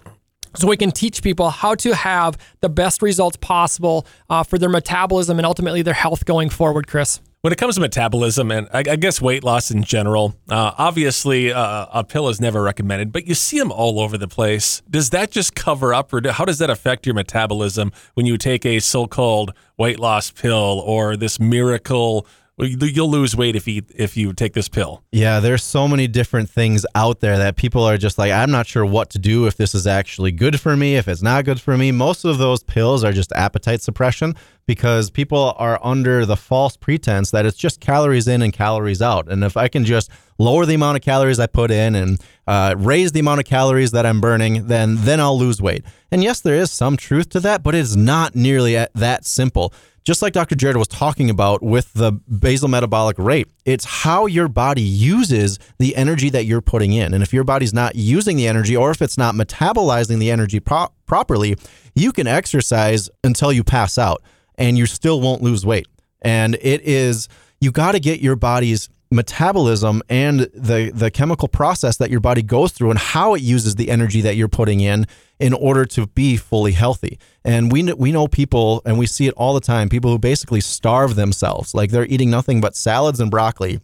so 0.56 0.68
we 0.68 0.76
can 0.76 0.92
teach 0.92 1.23
people 1.23 1.50
how 1.50 1.75
to 1.75 1.94
have 1.94 2.38
the 2.61 2.68
best 2.68 3.02
results 3.02 3.37
possible 3.38 4.06
uh, 4.30 4.42
for 4.44 4.59
their 4.59 4.68
metabolism 4.68 5.38
and 5.38 5.47
ultimately 5.47 5.83
their 5.83 5.94
health 5.94 6.25
going 6.25 6.49
forward, 6.49 6.87
Chris. 6.87 7.21
When 7.40 7.52
it 7.52 7.59
comes 7.59 7.75
to 7.75 7.80
metabolism 7.80 8.50
and 8.50 8.68
I, 8.73 8.97
guess 8.97 9.21
weight 9.21 9.44
loss 9.44 9.71
in 9.71 9.83
general, 9.83 10.35
uh, 10.49 10.73
obviously 10.78 11.52
uh, 11.52 11.87
a 11.92 12.02
pill 12.02 12.30
is 12.30 12.40
never 12.40 12.62
recommended, 12.62 13.12
but 13.12 13.26
you 13.26 13.35
see 13.35 13.59
them 13.59 13.71
all 13.71 14.00
over 14.00 14.16
the 14.16 14.28
place. 14.28 14.80
Does 14.88 15.11
that 15.11 15.30
just 15.30 15.54
cover 15.54 15.92
up, 15.92 16.12
or 16.14 16.23
how 16.30 16.47
does 16.47 16.59
that 16.59 16.71
affect 16.71 17.04
your 17.04 17.14
metabolism 17.14 17.92
when 18.14 18.25
you 18.25 18.38
take 18.38 18.64
a 18.64 18.80
so-called 18.80 19.52
weight 19.76 19.99
loss 19.99 20.30
pill 20.30 20.83
or 20.87 21.16
this 21.18 21.38
miracle? 21.38 22.26
You'll 22.57 23.11
lose 23.11 23.35
weight 23.35 23.57
if 23.57 23.67
you 23.67 23.83
if 23.97 24.17
you 24.17 24.33
take 24.33 24.53
this 24.53 24.69
pill. 24.69 25.03
Yeah, 25.11 25.41
there's 25.41 25.65
so 25.65 25.89
many 25.89 26.07
different 26.07 26.49
things 26.49 26.87
out 26.95 27.19
there 27.19 27.37
that 27.37 27.57
people 27.57 27.83
are 27.83 27.99
just 27.99 28.17
like, 28.17 28.31
I'm 28.31 28.53
not 28.53 28.69
sure 28.69 28.87
what 28.87 29.11
to 29.11 29.19
do 29.19 29.49
if 29.49 29.57
this 29.57 29.75
is 29.75 29.89
actually 29.89 30.31
good 30.31 30.61
for 30.61 30.77
me, 30.77 30.95
if 30.95 31.09
it's 31.09 31.23
not 31.23 31.45
good 31.45 31.61
for 31.61 31.77
me. 31.77 31.91
Most 31.91 32.25
of 32.25 32.39
those 32.39 32.63
pills 32.63 33.03
are 33.03 33.13
just 33.13 33.33
appetite 33.33 33.83
suppression 33.83 34.37
because 34.67 35.11
people 35.11 35.55
are 35.57 35.81
under 35.83 36.25
the 36.25 36.37
false 36.37 36.77
pretense 36.77 37.33
that 37.33 37.45
it's 37.45 37.57
just 37.57 37.81
calories 37.81 38.29
in 38.29 38.41
and 38.41 38.53
calories 38.53 39.03
out. 39.03 39.29
And 39.29 39.43
if 39.43 39.57
I 39.57 39.67
can 39.67 39.85
just 39.85 40.09
lower 40.39 40.65
the 40.65 40.75
amount 40.75 40.97
of 40.97 41.03
calories 41.03 41.41
I 41.41 41.49
put 41.49 41.73
in 41.73 41.97
and 41.97 42.21
uh, 42.47 42.77
raise 42.79 43.11
the 43.11 43.21
amount 43.21 43.41
of 43.41 43.47
calories 43.47 43.91
that 43.91 44.07
I'm 44.07 44.21
burning, 44.21 44.69
then 44.69 44.95
then 44.99 45.19
I'll 45.19 45.37
lose 45.37 45.61
weight. 45.61 45.85
And 46.13 46.23
yes, 46.23 46.41
there 46.41 46.55
is 46.55 46.71
some 46.71 46.97
truth 46.97 47.31
to 47.31 47.41
that, 47.41 47.65
but 47.65 47.75
it's 47.75 47.97
not 47.97 48.37
nearly 48.37 48.75
that 48.95 49.25
simple 49.25 49.73
just 50.05 50.21
like 50.21 50.35
Dr. 50.35 50.55
Jerod 50.55 50.77
was 50.77 50.89
talking 50.89 51.31
about 51.31 51.63
with 51.63 51.93
the 51.95 52.13
basal 52.13 52.69
metabolic 52.69 53.19
rate, 53.19 53.49
it's 53.65 53.87
how 53.87 54.27
your 54.27 54.49
body 54.49 54.83
uses 54.83 55.59
the 55.79 55.97
energy 55.97 56.29
that 56.31 56.45
you're 56.45 56.61
putting 56.61 56.93
in. 56.93 57.15
And 57.15 57.23
if 57.23 57.33
your 57.33 57.45
body's 57.45 57.73
not 57.73 57.97
using 57.97 58.37
the 58.37 58.47
energy 58.47 58.77
or 58.77 58.91
if 58.91 59.01
it's 59.01 59.17
not 59.17 59.35
metabolizing 59.35 60.19
the 60.19 60.31
energy 60.31 60.61
pro- 60.61 60.89
properly, 61.07 61.57
you 61.95 62.13
can 62.13 62.27
exercise 62.27 63.09
until 63.23 63.51
you 63.51 63.65
pass 63.65 63.97
out 63.97 64.23
and 64.57 64.77
you 64.77 64.85
still 64.85 65.23
won't 65.23 65.43
lose 65.43 65.65
weight. 65.65 65.89
And 66.21 66.57
it 66.61 66.83
is, 66.83 67.29
you 67.61 67.73
got 67.73 67.93
to 67.93 68.01
get 68.01 68.21
your 68.21 68.37
body's 68.37 68.91
metabolism 69.14 70.02
and 70.09 70.40
the 70.40 70.90
the 70.94 71.11
chemical 71.11 71.49
process 71.49 71.97
that 71.99 72.11
your 72.11 72.21
body 72.21 72.42
goes 72.42 72.73
through 72.73 72.90
and 72.90 72.99
how 72.99 73.35
it 73.35 73.42
uses 73.42 73.76
the 73.76 73.90
energy 73.90 74.21
that 74.21 74.37
you're 74.37 74.49
putting 74.49 74.80
in 74.80 75.06
in 75.38 75.52
order 75.52 75.85
to 75.85 76.06
be 76.09 76.37
fully 76.37 76.73
healthy. 76.73 77.18
And 77.44 77.73
we 77.73 77.92
we 77.94 78.12
know 78.12 78.28
people 78.28 78.83
and 78.85 78.99
we 78.99 79.06
see 79.06 79.26
it 79.26 79.35
all 79.37 79.54
the 79.54 79.61
time, 79.61 79.88
people 79.88 80.11
who 80.11 80.18
basically 80.18 80.61
starve 80.61 81.14
themselves. 81.14 81.75
Like 81.75 81.90
they're 81.90 82.06
eating 82.06 82.30
nothing 82.30 82.61
but 82.61 82.76
salads 82.76 83.21
and 83.21 83.30
broccoli 83.30 83.80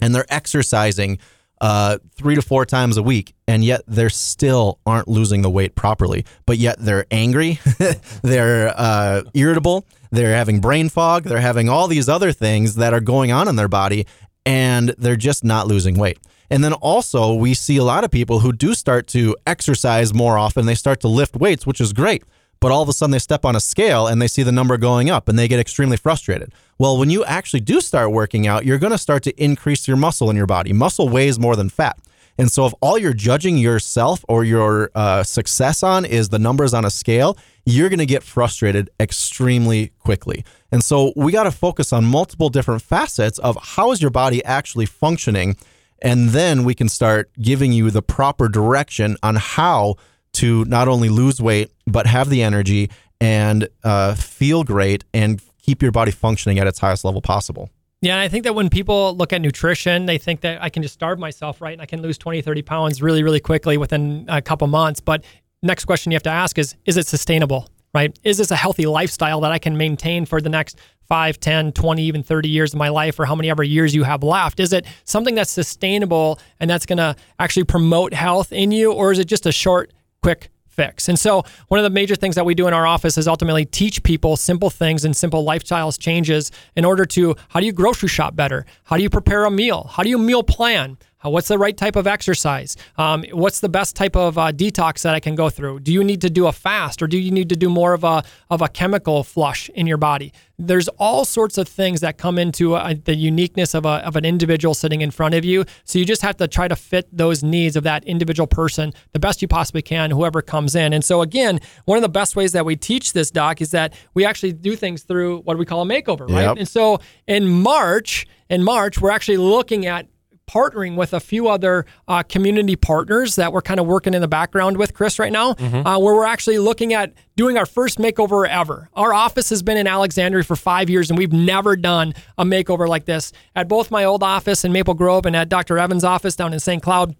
and 0.00 0.14
they're 0.14 0.26
exercising 0.28 1.18
uh, 1.60 1.98
three 2.14 2.34
to 2.34 2.42
four 2.42 2.64
times 2.64 2.96
a 2.96 3.02
week, 3.02 3.34
and 3.46 3.62
yet 3.62 3.82
they're 3.86 4.08
still 4.08 4.78
aren't 4.86 5.08
losing 5.08 5.42
the 5.42 5.50
weight 5.50 5.74
properly. 5.74 6.24
But 6.46 6.58
yet 6.58 6.78
they're 6.78 7.06
angry, 7.10 7.60
they're 8.22 8.72
uh, 8.74 9.22
irritable, 9.34 9.84
they're 10.10 10.34
having 10.34 10.60
brain 10.60 10.88
fog, 10.88 11.24
they're 11.24 11.38
having 11.38 11.68
all 11.68 11.86
these 11.86 12.08
other 12.08 12.32
things 12.32 12.76
that 12.76 12.94
are 12.94 13.00
going 13.00 13.30
on 13.30 13.46
in 13.46 13.56
their 13.56 13.68
body, 13.68 14.06
and 14.44 14.94
they're 14.98 15.16
just 15.16 15.44
not 15.44 15.66
losing 15.66 15.98
weight. 15.98 16.18
And 16.50 16.64
then 16.64 16.72
also, 16.72 17.34
we 17.34 17.54
see 17.54 17.76
a 17.76 17.84
lot 17.84 18.02
of 18.02 18.10
people 18.10 18.40
who 18.40 18.52
do 18.52 18.74
start 18.74 19.06
to 19.08 19.36
exercise 19.46 20.12
more 20.12 20.36
often. 20.36 20.66
They 20.66 20.74
start 20.74 21.00
to 21.00 21.08
lift 21.08 21.36
weights, 21.36 21.64
which 21.64 21.80
is 21.80 21.92
great. 21.92 22.24
But 22.58 22.72
all 22.72 22.82
of 22.82 22.88
a 22.88 22.92
sudden, 22.92 23.12
they 23.12 23.18
step 23.18 23.44
on 23.44 23.56
a 23.56 23.60
scale 23.60 24.06
and 24.06 24.20
they 24.20 24.26
see 24.26 24.42
the 24.42 24.52
number 24.52 24.76
going 24.76 25.08
up 25.08 25.28
and 25.28 25.38
they 25.38 25.48
get 25.48 25.60
extremely 25.60 25.96
frustrated. 25.96 26.52
Well, 26.78 26.98
when 26.98 27.08
you 27.08 27.24
actually 27.24 27.60
do 27.60 27.80
start 27.80 28.10
working 28.10 28.46
out, 28.46 28.66
you're 28.66 28.78
going 28.78 28.92
to 28.92 28.98
start 28.98 29.22
to 29.22 29.42
increase 29.42 29.88
your 29.88 29.96
muscle 29.96 30.28
in 30.28 30.36
your 30.36 30.46
body. 30.46 30.72
Muscle 30.72 31.08
weighs 31.08 31.38
more 31.38 31.56
than 31.56 31.70
fat. 31.70 31.98
And 32.40 32.50
so, 32.50 32.64
if 32.64 32.72
all 32.80 32.96
you're 32.96 33.12
judging 33.12 33.58
yourself 33.58 34.24
or 34.26 34.44
your 34.44 34.90
uh, 34.94 35.22
success 35.22 35.82
on 35.82 36.06
is 36.06 36.30
the 36.30 36.38
numbers 36.38 36.72
on 36.72 36.86
a 36.86 36.90
scale, 36.90 37.36
you're 37.66 37.90
going 37.90 37.98
to 37.98 38.06
get 38.06 38.22
frustrated 38.22 38.88
extremely 38.98 39.92
quickly. 39.98 40.42
And 40.72 40.82
so, 40.82 41.12
we 41.14 41.32
got 41.32 41.42
to 41.42 41.50
focus 41.50 41.92
on 41.92 42.06
multiple 42.06 42.48
different 42.48 42.80
facets 42.80 43.38
of 43.40 43.58
how 43.60 43.92
is 43.92 44.00
your 44.00 44.10
body 44.10 44.42
actually 44.42 44.86
functioning. 44.86 45.58
And 46.00 46.30
then 46.30 46.64
we 46.64 46.74
can 46.74 46.88
start 46.88 47.30
giving 47.42 47.74
you 47.74 47.90
the 47.90 48.00
proper 48.00 48.48
direction 48.48 49.18
on 49.22 49.36
how 49.36 49.96
to 50.32 50.64
not 50.64 50.88
only 50.88 51.10
lose 51.10 51.42
weight, 51.42 51.70
but 51.86 52.06
have 52.06 52.30
the 52.30 52.42
energy 52.42 52.88
and 53.20 53.68
uh, 53.84 54.14
feel 54.14 54.64
great 54.64 55.04
and 55.12 55.42
keep 55.60 55.82
your 55.82 55.92
body 55.92 56.10
functioning 56.10 56.58
at 56.58 56.66
its 56.66 56.78
highest 56.78 57.04
level 57.04 57.20
possible. 57.20 57.68
Yeah, 58.02 58.18
I 58.18 58.28
think 58.28 58.44
that 58.44 58.54
when 58.54 58.70
people 58.70 59.14
look 59.14 59.34
at 59.34 59.42
nutrition, 59.42 60.06
they 60.06 60.16
think 60.16 60.40
that 60.40 60.62
I 60.62 60.70
can 60.70 60.82
just 60.82 60.94
starve 60.94 61.18
myself, 61.18 61.60
right? 61.60 61.74
And 61.74 61.82
I 61.82 61.86
can 61.86 62.00
lose 62.00 62.16
20, 62.16 62.40
30 62.40 62.62
pounds 62.62 63.02
really, 63.02 63.22
really 63.22 63.40
quickly 63.40 63.76
within 63.76 64.24
a 64.28 64.40
couple 64.40 64.66
months. 64.68 65.00
But 65.00 65.22
next 65.62 65.84
question 65.84 66.10
you 66.10 66.16
have 66.16 66.22
to 66.22 66.30
ask 66.30 66.58
is 66.58 66.74
is 66.86 66.96
it 66.96 67.06
sustainable, 67.06 67.68
right? 67.94 68.18
Is 68.24 68.38
this 68.38 68.50
a 68.50 68.56
healthy 68.56 68.86
lifestyle 68.86 69.42
that 69.42 69.52
I 69.52 69.58
can 69.58 69.76
maintain 69.76 70.24
for 70.24 70.40
the 70.40 70.48
next 70.48 70.78
5, 71.08 71.40
10, 71.40 71.72
20, 71.72 72.02
even 72.02 72.22
30 72.22 72.48
years 72.48 72.72
of 72.72 72.78
my 72.78 72.88
life 72.88 73.18
or 73.18 73.26
how 73.26 73.34
many 73.34 73.50
ever 73.50 73.62
years 73.62 73.94
you 73.94 74.04
have 74.04 74.22
left? 74.22 74.60
Is 74.60 74.72
it 74.72 74.86
something 75.04 75.34
that's 75.34 75.50
sustainable 75.50 76.38
and 76.58 76.70
that's 76.70 76.86
going 76.86 76.98
to 76.98 77.14
actually 77.38 77.64
promote 77.64 78.14
health 78.14 78.50
in 78.50 78.72
you? 78.72 78.92
Or 78.92 79.12
is 79.12 79.18
it 79.18 79.26
just 79.26 79.44
a 79.44 79.52
short, 79.52 79.92
quick 80.22 80.48
And 80.80 81.18
so, 81.18 81.44
one 81.68 81.78
of 81.78 81.84
the 81.84 81.90
major 81.90 82.16
things 82.16 82.34
that 82.34 82.46
we 82.46 82.54
do 82.54 82.66
in 82.66 82.74
our 82.74 82.86
office 82.86 83.18
is 83.18 83.28
ultimately 83.28 83.64
teach 83.64 84.02
people 84.02 84.36
simple 84.36 84.70
things 84.70 85.04
and 85.04 85.14
simple 85.14 85.44
lifestyles 85.44 85.98
changes 85.98 86.50
in 86.74 86.84
order 86.84 87.04
to 87.06 87.36
how 87.50 87.60
do 87.60 87.66
you 87.66 87.72
grocery 87.72 88.08
shop 88.08 88.34
better? 88.34 88.64
How 88.84 88.96
do 88.96 89.02
you 89.02 89.10
prepare 89.10 89.44
a 89.44 89.50
meal? 89.50 89.90
How 89.92 90.02
do 90.02 90.08
you 90.08 90.18
meal 90.18 90.42
plan? 90.42 90.96
What's 91.28 91.48
the 91.48 91.58
right 91.58 91.76
type 91.76 91.96
of 91.96 92.06
exercise? 92.06 92.76
Um, 92.96 93.24
what's 93.32 93.60
the 93.60 93.68
best 93.68 93.94
type 93.94 94.16
of 94.16 94.38
uh, 94.38 94.52
detox 94.52 95.02
that 95.02 95.14
I 95.14 95.20
can 95.20 95.34
go 95.34 95.50
through? 95.50 95.80
Do 95.80 95.92
you 95.92 96.02
need 96.02 96.22
to 96.22 96.30
do 96.30 96.46
a 96.46 96.52
fast 96.52 97.02
or 97.02 97.06
do 97.06 97.18
you 97.18 97.30
need 97.30 97.50
to 97.50 97.56
do 97.56 97.68
more 97.68 97.92
of 97.92 98.04
a 98.04 98.22
of 98.48 98.62
a 98.62 98.68
chemical 98.68 99.22
flush 99.22 99.68
in 99.70 99.86
your 99.86 99.98
body? 99.98 100.32
There's 100.58 100.88
all 100.98 101.24
sorts 101.24 101.58
of 101.58 101.68
things 101.68 102.00
that 102.00 102.16
come 102.18 102.38
into 102.38 102.74
uh, 102.74 102.94
the 103.04 103.14
uniqueness 103.14 103.74
of, 103.74 103.86
a, 103.86 104.06
of 104.06 104.14
an 104.16 104.26
individual 104.26 104.74
sitting 104.74 105.00
in 105.00 105.10
front 105.10 105.34
of 105.34 105.42
you. 105.42 105.64
So 105.84 105.98
you 105.98 106.04
just 106.04 106.20
have 106.22 106.36
to 106.36 106.48
try 106.48 106.68
to 106.68 106.76
fit 106.76 107.08
those 107.10 107.42
needs 107.42 107.76
of 107.76 107.84
that 107.84 108.04
individual 108.04 108.46
person 108.46 108.92
the 109.12 109.18
best 109.18 109.40
you 109.40 109.48
possibly 109.48 109.82
can, 109.82 110.10
whoever 110.10 110.42
comes 110.42 110.74
in. 110.74 110.92
And 110.92 111.04
so 111.04 111.22
again, 111.22 111.60
one 111.86 111.96
of 111.96 112.02
the 112.02 112.10
best 112.10 112.36
ways 112.36 112.52
that 112.52 112.64
we 112.64 112.76
teach 112.76 113.14
this 113.14 113.30
doc 113.30 113.60
is 113.60 113.70
that 113.70 113.94
we 114.14 114.24
actually 114.24 114.52
do 114.52 114.76
things 114.76 115.02
through 115.02 115.40
what 115.40 115.58
we 115.58 115.64
call 115.64 115.82
a 115.82 115.86
makeover, 115.86 116.28
right? 116.28 116.42
Yep. 116.42 116.56
And 116.58 116.68
so 116.68 117.00
in 117.26 117.48
March, 117.48 118.26
in 118.50 118.62
March, 118.62 119.00
we're 119.00 119.10
actually 119.10 119.38
looking 119.38 119.86
at 119.86 120.06
partnering 120.50 120.96
with 120.96 121.12
a 121.12 121.20
few 121.20 121.48
other 121.48 121.86
uh, 122.08 122.22
community 122.24 122.76
partners 122.76 123.36
that 123.36 123.52
we're 123.52 123.62
kind 123.62 123.78
of 123.78 123.86
working 123.86 124.14
in 124.14 124.20
the 124.20 124.28
background 124.28 124.76
with, 124.76 124.94
Chris, 124.94 125.18
right 125.18 125.32
now, 125.32 125.54
mm-hmm. 125.54 125.86
uh, 125.86 125.98
where 125.98 126.14
we're 126.14 126.26
actually 126.26 126.58
looking 126.58 126.92
at 126.92 127.12
doing 127.36 127.56
our 127.56 127.66
first 127.66 127.98
makeover 127.98 128.48
ever. 128.48 128.88
Our 128.94 129.14
office 129.14 129.50
has 129.50 129.62
been 129.62 129.76
in 129.76 129.86
Alexandria 129.86 130.44
for 130.44 130.56
five 130.56 130.90
years, 130.90 131.10
and 131.10 131.18
we've 131.18 131.32
never 131.32 131.76
done 131.76 132.14
a 132.36 132.44
makeover 132.44 132.88
like 132.88 133.04
this. 133.04 133.32
At 133.54 133.68
both 133.68 133.90
my 133.90 134.04
old 134.04 134.22
office 134.22 134.64
in 134.64 134.72
Maple 134.72 134.94
Grove 134.94 135.26
and 135.26 135.36
at 135.36 135.48
Dr. 135.48 135.78
Evans' 135.78 136.04
office 136.04 136.34
down 136.34 136.52
in 136.52 136.60
St. 136.60 136.82
Cloud, 136.82 137.14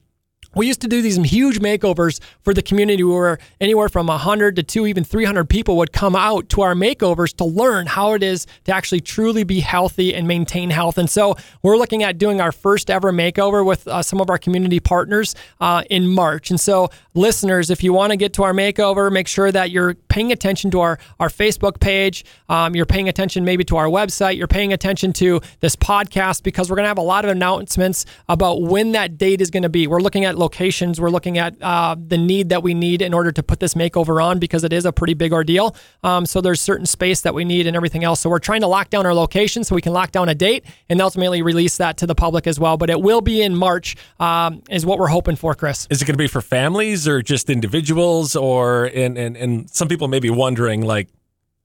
we 0.54 0.66
used 0.66 0.80
to 0.80 0.88
do 0.88 1.00
these 1.00 1.16
huge 1.16 1.61
makeovers 1.61 2.21
for 2.42 2.52
the 2.52 2.62
community 2.62 3.02
where 3.02 3.38
anywhere 3.61 3.88
from 3.88 4.07
100 4.09 4.57
to 4.57 4.62
2 4.62 4.87
even 4.87 5.04
300 5.04 5.49
people 5.49 5.76
would 5.76 5.92
come 5.92 6.16
out 6.16 6.49
to 6.50 6.62
our 6.62 6.75
makeovers 6.75 7.35
to 7.37 7.45
learn 7.45 7.87
how 7.87 8.14
it 8.14 8.23
is 8.23 8.47
to 8.64 8.73
actually 8.73 9.00
truly 9.00 9.45
be 9.45 9.61
healthy 9.61 10.14
and 10.14 10.26
maintain 10.26 10.71
health. 10.71 10.99
And 10.99 11.09
so 11.09 11.37
we're 11.62 11.76
looking 11.76 12.02
at 12.02 12.19
doing 12.19 12.40
our 12.40 12.52
first 12.52 12.90
ever 12.90 13.12
makeover 13.12 13.64
with 13.64 13.87
uh, 13.87 14.02
some 14.02 14.21
of 14.21 14.30
our 14.30 14.38
community 14.38 14.80
partners 14.80 15.35
uh, 15.61 15.83
in 15.90 16.09
march. 16.09 16.50
And 16.50 16.61
so 16.61 16.90
listeners 17.14 17.71
if 17.71 17.83
you 17.83 17.92
want 17.92 18.11
to 18.11 18.16
get 18.16 18.33
to 18.35 18.42
our 18.42 18.52
makeover 18.52 19.11
make 19.11 19.28
sure 19.28 19.50
that 19.52 19.71
you're 19.71 19.95
paying 20.11 20.33
attention 20.33 20.71
to 20.71 20.81
our, 20.81 20.99
our 21.19 21.29
facebook 21.29 21.81
page 21.81 22.25
um, 22.49 22.75
you're 22.75 22.87
paying 22.87 23.09
attention 23.09 23.45
maybe 23.45 23.64
to 23.64 23.76
our 23.76 23.87
website 23.87 24.37
you're 24.37 24.47
paying 24.47 24.73
attention 24.73 25.12
to 25.12 25.40
this 25.61 25.76
podcast 25.76 26.43
because 26.43 26.69
we're 26.69 26.76
going 26.76 26.85
to 26.85 26.88
have 26.88 26.99
a 26.99 27.02
lot 27.02 27.25
of 27.25 27.31
announcements 27.31 28.05
about 28.29 28.62
when 28.62 28.93
that 28.93 29.17
date 29.17 29.40
is 29.40 29.50
going 29.50 29.62
to 29.62 29.69
be 29.69 29.87
we're 29.87 30.00
looking 30.00 30.25
at 30.25 30.37
locations. 30.38 31.00
We're 31.00 31.11
looking 31.11 31.38
at 31.38 31.61
uh, 31.62 31.95
the 31.99 32.19
need 32.19 32.49
that 32.49 32.62
we 32.62 32.75
need 32.75 33.02
in 33.02 33.14
order 33.14 33.31
to 33.31 33.43
put 33.43 33.61
this 33.61 33.75
makeover 33.75 34.23
on 34.23 34.38
because 34.38 34.64
it 34.64 34.73
is 34.73 34.85
a 34.85 34.93
pretty 34.93 35.14
big 35.14 35.33
ordeal. 35.33 35.76
Um, 36.02 36.26
so 36.26 36.40
there's 36.40 36.61
certain 36.61 36.87
space 36.87 37.21
that 37.21 37.35
we 37.35 37.45
need 37.45 37.67
and 37.67 37.76
everything 37.76 38.02
else. 38.02 38.21
So 38.21 38.31
we're 38.31 38.38
trying 38.38 38.62
to 38.62 38.67
lock 38.67 38.90
down 38.90 39.07
our 39.07 39.14
location 39.14 39.62
so 39.62 39.75
we 39.75 39.83
can 39.83 39.93
lock 39.93 40.11
down 40.11 40.29
a 40.29 40.35
date 40.35 40.64
and 40.88 41.00
ultimately 41.00 41.43
release 41.43 41.76
that 41.76 41.97
to 41.99 42.07
the 42.07 42.14
public 42.14 42.47
as 42.47 42.59
well. 42.59 42.76
But 42.76 42.90
it 42.90 43.00
will 43.00 43.21
be 43.21 43.43
in 43.43 43.55
March, 43.55 43.97
um, 44.19 44.62
is 44.71 44.85
what 44.85 44.99
we're 44.99 45.09
hoping 45.09 45.37
for, 45.37 45.55
Chris. 45.55 45.87
Is 45.90 46.02
it 46.02 46.07
going 46.07 46.14
to 46.14 46.19
be 46.19 46.26
for 46.26 46.40
families 46.40 47.07
or 47.07 47.23
just 47.23 47.50
individuals? 47.50 48.35
Or 48.35 48.87
and 48.87 49.17
and 49.19 49.37
and 49.37 49.71
some 49.71 49.88
people 49.88 50.00
may 50.09 50.21
be 50.21 50.30
wondering 50.30 50.83
like 50.83 51.09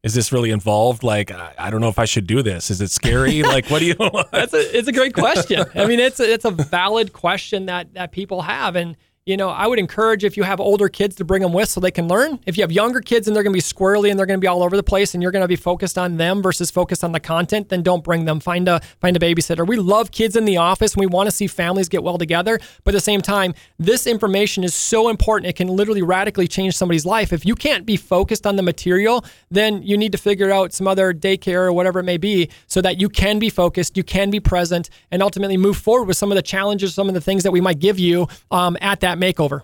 is 0.05 0.13
this 0.13 0.31
really 0.31 0.51
involved? 0.51 1.01
Like, 1.01 1.31
I 1.31 1.71
don't 1.71 1.81
know 1.81 1.89
if 1.89 1.97
I 1.97 2.05
should 2.05 2.27
do 2.27 2.43
this. 2.43 2.69
Is 2.69 2.79
it 2.79 2.91
scary? 2.91 3.41
like, 3.55 3.67
what 3.71 3.79
do 3.79 3.85
you? 3.85 3.95
That's 4.31 4.53
a, 4.53 4.77
it's 4.77 4.87
a 4.87 4.91
great 4.91 5.15
question. 5.15 5.65
I 5.73 5.87
mean, 5.87 5.99
it's 5.99 6.19
a, 6.19 6.31
it's 6.31 6.45
a 6.45 6.51
valid 6.51 7.11
question 7.11 7.65
that 7.65 7.95
that 7.95 8.11
people 8.11 8.43
have, 8.43 8.75
and 8.75 8.95
you 9.25 9.38
know, 9.38 9.50
I 9.50 9.65
would 9.65 9.79
encourage 9.79 10.24
if 10.24 10.38
you 10.38 10.44
have 10.44 10.60
older 10.60 10.88
kids 10.88 11.15
to 11.15 11.25
bring 11.25 11.41
them 11.41 11.51
with 11.51 11.67
so 11.67 11.79
they 11.79 11.89
can 11.89 12.08
learn. 12.08 12.39
If 12.46 12.58
you 12.58 12.62
have 12.62 12.72
younger 12.72 13.01
kids 13.01 13.25
and 13.25 13.36
they're 13.36 13.41
going 13.41 13.53
to 13.53 13.58
be 13.58 13.62
squirrely 13.62 14.12
and 14.12 14.20
they're 14.20 14.27
going 14.27 14.38
to 14.38 14.41
be 14.41 14.48
all 14.48 14.62
over 14.62 14.77
the 14.77 14.84
place 14.84 15.15
and 15.15 15.24
you're 15.24 15.32
going 15.32 15.41
to 15.41 15.48
be 15.48 15.55
focused 15.55 15.98
on 15.98 16.17
them 16.17 16.44
versus 16.44 16.70
focused 16.70 17.03
on 17.03 17.12
the 17.12 17.20
content, 17.20 17.70
then 17.70 17.82
don't 17.82 18.03
bring 18.03 18.25
them. 18.25 18.39
Find 18.39 18.67
a 18.67 18.82
find 19.01 19.17
a 19.17 19.20
babysitter. 19.20 19.65
We 19.65 19.77
love 19.77 20.12
kids 20.12 20.36
in 20.36 20.46
the 20.46 20.58
office 20.58 20.94
and 20.94 21.00
we 21.00 21.08
want 21.08 21.25
to 21.25 21.32
see 21.32 21.48
families 21.48 21.89
get 21.89 22.03
well 22.03 22.20
together, 22.20 22.60
but 22.84 22.94
at 22.94 22.98
the 22.98 23.01
same 23.01 23.20
time, 23.20 23.55
this 23.79 24.05
information 24.05 24.63
is 24.63 24.75
so 24.75 25.10
important. 25.10 25.50
It 25.50 25.55
can 25.55 25.70
literally 25.70 26.03
radically 26.03 26.48
change 26.48 26.77
somebody's 26.77 27.05
life. 27.05 27.34
If 27.34 27.48
you 27.48 27.55
can't 27.55 27.84
be 27.84 27.98
focused 27.98 28.46
on 28.46 28.58
the 28.58 28.63
material, 28.63 29.25
then 29.50 29.82
you 29.82 29.98
need 29.98 30.12
to 30.12 30.20
figure 30.20 30.51
out 30.51 30.72
some 30.72 30.88
other 30.88 31.15
daycare 31.15 31.65
or 31.65 31.74
whatever 31.74 31.98
it 31.98 32.03
may 32.03 32.17
be 32.17 32.51
so 32.67 32.79
that 32.82 33.01
you 33.01 33.10
can 33.10 33.39
be 33.39 33.50
focused, 33.50 33.98
you 33.98 34.03
can 34.03 34.29
be 34.29 34.39
present, 34.39 34.91
and 35.10 35.24
ultimately 35.24 35.58
move 35.58 35.77
forward 35.77 36.08
with 36.08 36.17
some 36.17 36.32
of 36.32 36.36
the 36.36 36.44
challenges, 36.44 36.94
some 36.94 37.08
of 37.08 37.15
the 37.15 37.22
things 37.22 37.41
that 37.41 37.51
we 37.51 37.60
might 37.60 37.79
give 37.79 37.98
you 37.98 38.27
um, 38.51 38.77
at 38.82 39.00
that 39.00 39.14
makeover. 39.17 39.62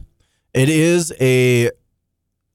It 0.53 0.70
is 0.70 1.13
a 1.20 1.72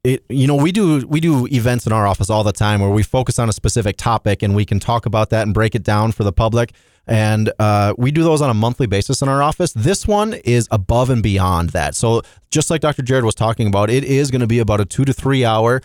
it, 0.04 0.24
you 0.28 0.46
know 0.46 0.54
we 0.54 0.70
do 0.70 1.06
we 1.08 1.20
do 1.20 1.46
events 1.48 1.86
in 1.86 1.92
our 1.92 2.06
office 2.06 2.30
all 2.30 2.44
the 2.44 2.52
time 2.52 2.80
where 2.80 2.90
we 2.90 3.02
focus 3.02 3.38
on 3.38 3.48
a 3.48 3.52
specific 3.52 3.96
topic 3.96 4.42
and 4.42 4.54
we 4.54 4.64
can 4.64 4.78
talk 4.78 5.04
about 5.04 5.30
that 5.30 5.42
and 5.42 5.52
break 5.52 5.74
it 5.74 5.82
down 5.82 6.12
for 6.12 6.24
the 6.24 6.32
public. 6.32 6.72
And 7.08 7.52
uh, 7.60 7.94
we 7.96 8.10
do 8.10 8.24
those 8.24 8.42
on 8.42 8.50
a 8.50 8.54
monthly 8.54 8.88
basis 8.88 9.22
in 9.22 9.28
our 9.28 9.40
office. 9.40 9.72
This 9.72 10.08
one 10.08 10.34
is 10.44 10.66
above 10.72 11.08
and 11.08 11.22
beyond 11.22 11.70
that. 11.70 11.94
So 11.94 12.22
just 12.50 12.70
like 12.70 12.80
dr 12.80 13.02
jerod 13.02 13.24
was 13.24 13.34
talking 13.34 13.66
about 13.66 13.90
it 13.90 14.04
is 14.04 14.30
going 14.30 14.40
to 14.40 14.46
be 14.46 14.60
about 14.60 14.80
a 14.80 14.84
two 14.84 15.04
to 15.04 15.12
three 15.12 15.44
hour 15.44 15.82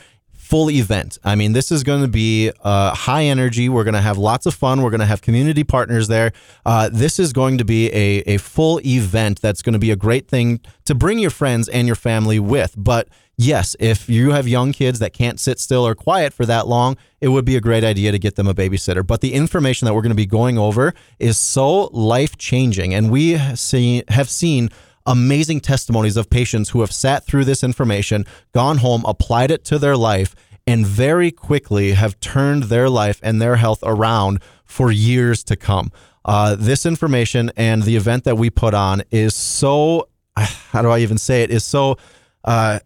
full 0.52 0.70
event. 0.70 1.18
I 1.24 1.36
mean, 1.36 1.54
this 1.54 1.72
is 1.72 1.82
going 1.82 2.02
to 2.02 2.10
be 2.10 2.52
uh, 2.62 2.94
high 2.94 3.24
energy. 3.24 3.70
We're 3.70 3.86
going 3.86 3.94
to 3.94 4.02
have 4.02 4.18
lots 4.18 4.46
of 4.46 4.54
fun. 4.54 4.82
We're 4.82 4.90
going 4.90 5.00
to 5.00 5.06
have 5.06 5.22
community 5.22 5.64
partners 5.64 6.10
there. 6.10 6.34
Uh, 6.66 6.90
this 6.92 7.20
is 7.20 7.32
going 7.32 7.58
to 7.60 7.64
be 7.64 7.88
a, 7.94 8.18
a 8.28 8.38
full 8.38 8.82
event 8.86 9.40
that's 9.42 9.62
going 9.62 9.72
to 9.72 9.80
be 9.80 9.92
a 9.92 9.96
great 9.96 10.28
thing 10.28 10.60
to 10.84 10.94
bring 10.94 11.20
your 11.20 11.30
friends 11.30 11.70
and 11.70 11.88
your 11.88 11.96
family 11.96 12.38
with. 12.38 12.74
But 12.76 13.08
yes, 13.38 13.78
if 13.80 14.10
you 14.10 14.32
have 14.32 14.46
young 14.46 14.74
kids 14.74 15.00
that 15.00 15.14
can't 15.14 15.40
sit 15.40 15.58
still 15.58 15.88
or 15.88 15.96
quiet 15.96 16.34
for 16.34 16.46
that 16.46 16.68
long, 16.68 16.98
it 17.22 17.30
would 17.30 17.46
be 17.46 17.56
a 17.56 17.62
great 17.62 17.86
idea 17.86 18.12
to 18.12 18.20
get 18.20 18.36
them 18.36 18.48
a 18.48 18.54
babysitter. 18.54 19.08
But 19.08 19.22
the 19.22 19.34
information 19.34 19.86
that 19.86 19.94
we're 19.94 20.02
going 20.02 20.10
to 20.10 20.16
be 20.16 20.26
going 20.26 20.58
over 20.58 20.94
is 21.18 21.38
so 21.38 21.84
life 21.94 22.38
changing. 22.38 22.94
And 22.94 23.10
we 23.10 23.38
see, 23.56 24.04
have 24.10 24.30
seen 24.30 24.70
amazing 25.06 25.60
testimonies 25.60 26.18
of 26.18 26.30
patients 26.30 26.70
who 26.70 26.82
have 26.82 26.92
sat 26.92 27.26
through 27.26 27.46
this 27.46 27.64
information, 27.64 28.26
gone 28.54 28.78
home, 28.78 29.04
applied 29.06 29.52
it 29.52 29.64
to 29.66 29.80
their 29.80 29.98
life, 29.98 30.36
and 30.68 30.86
very 30.86 31.32
quickly 31.32 31.92
have 31.94 32.20
turned 32.20 32.64
their 32.64 32.90
life 32.90 33.20
and 33.24 33.42
their 33.42 33.56
health 33.56 33.80
around 33.84 34.42
for 34.66 34.92
years 34.92 35.44
to 35.44 35.56
come. 35.56 35.92
Uh, 36.24 36.56
this 36.56 36.86
information 36.86 37.52
and 37.58 37.84
the 37.84 37.96
event 37.96 38.24
that 38.24 38.38
we 38.38 38.50
put 38.50 38.74
on 38.74 39.02
is 39.12 39.36
so, 39.36 40.08
how 40.38 40.82
do 40.82 40.90
I 40.90 41.00
even 41.00 41.18
say 41.18 41.44
it, 41.44 41.52
is 41.52 41.64
so. 41.64 41.98
Uh, 42.44 42.80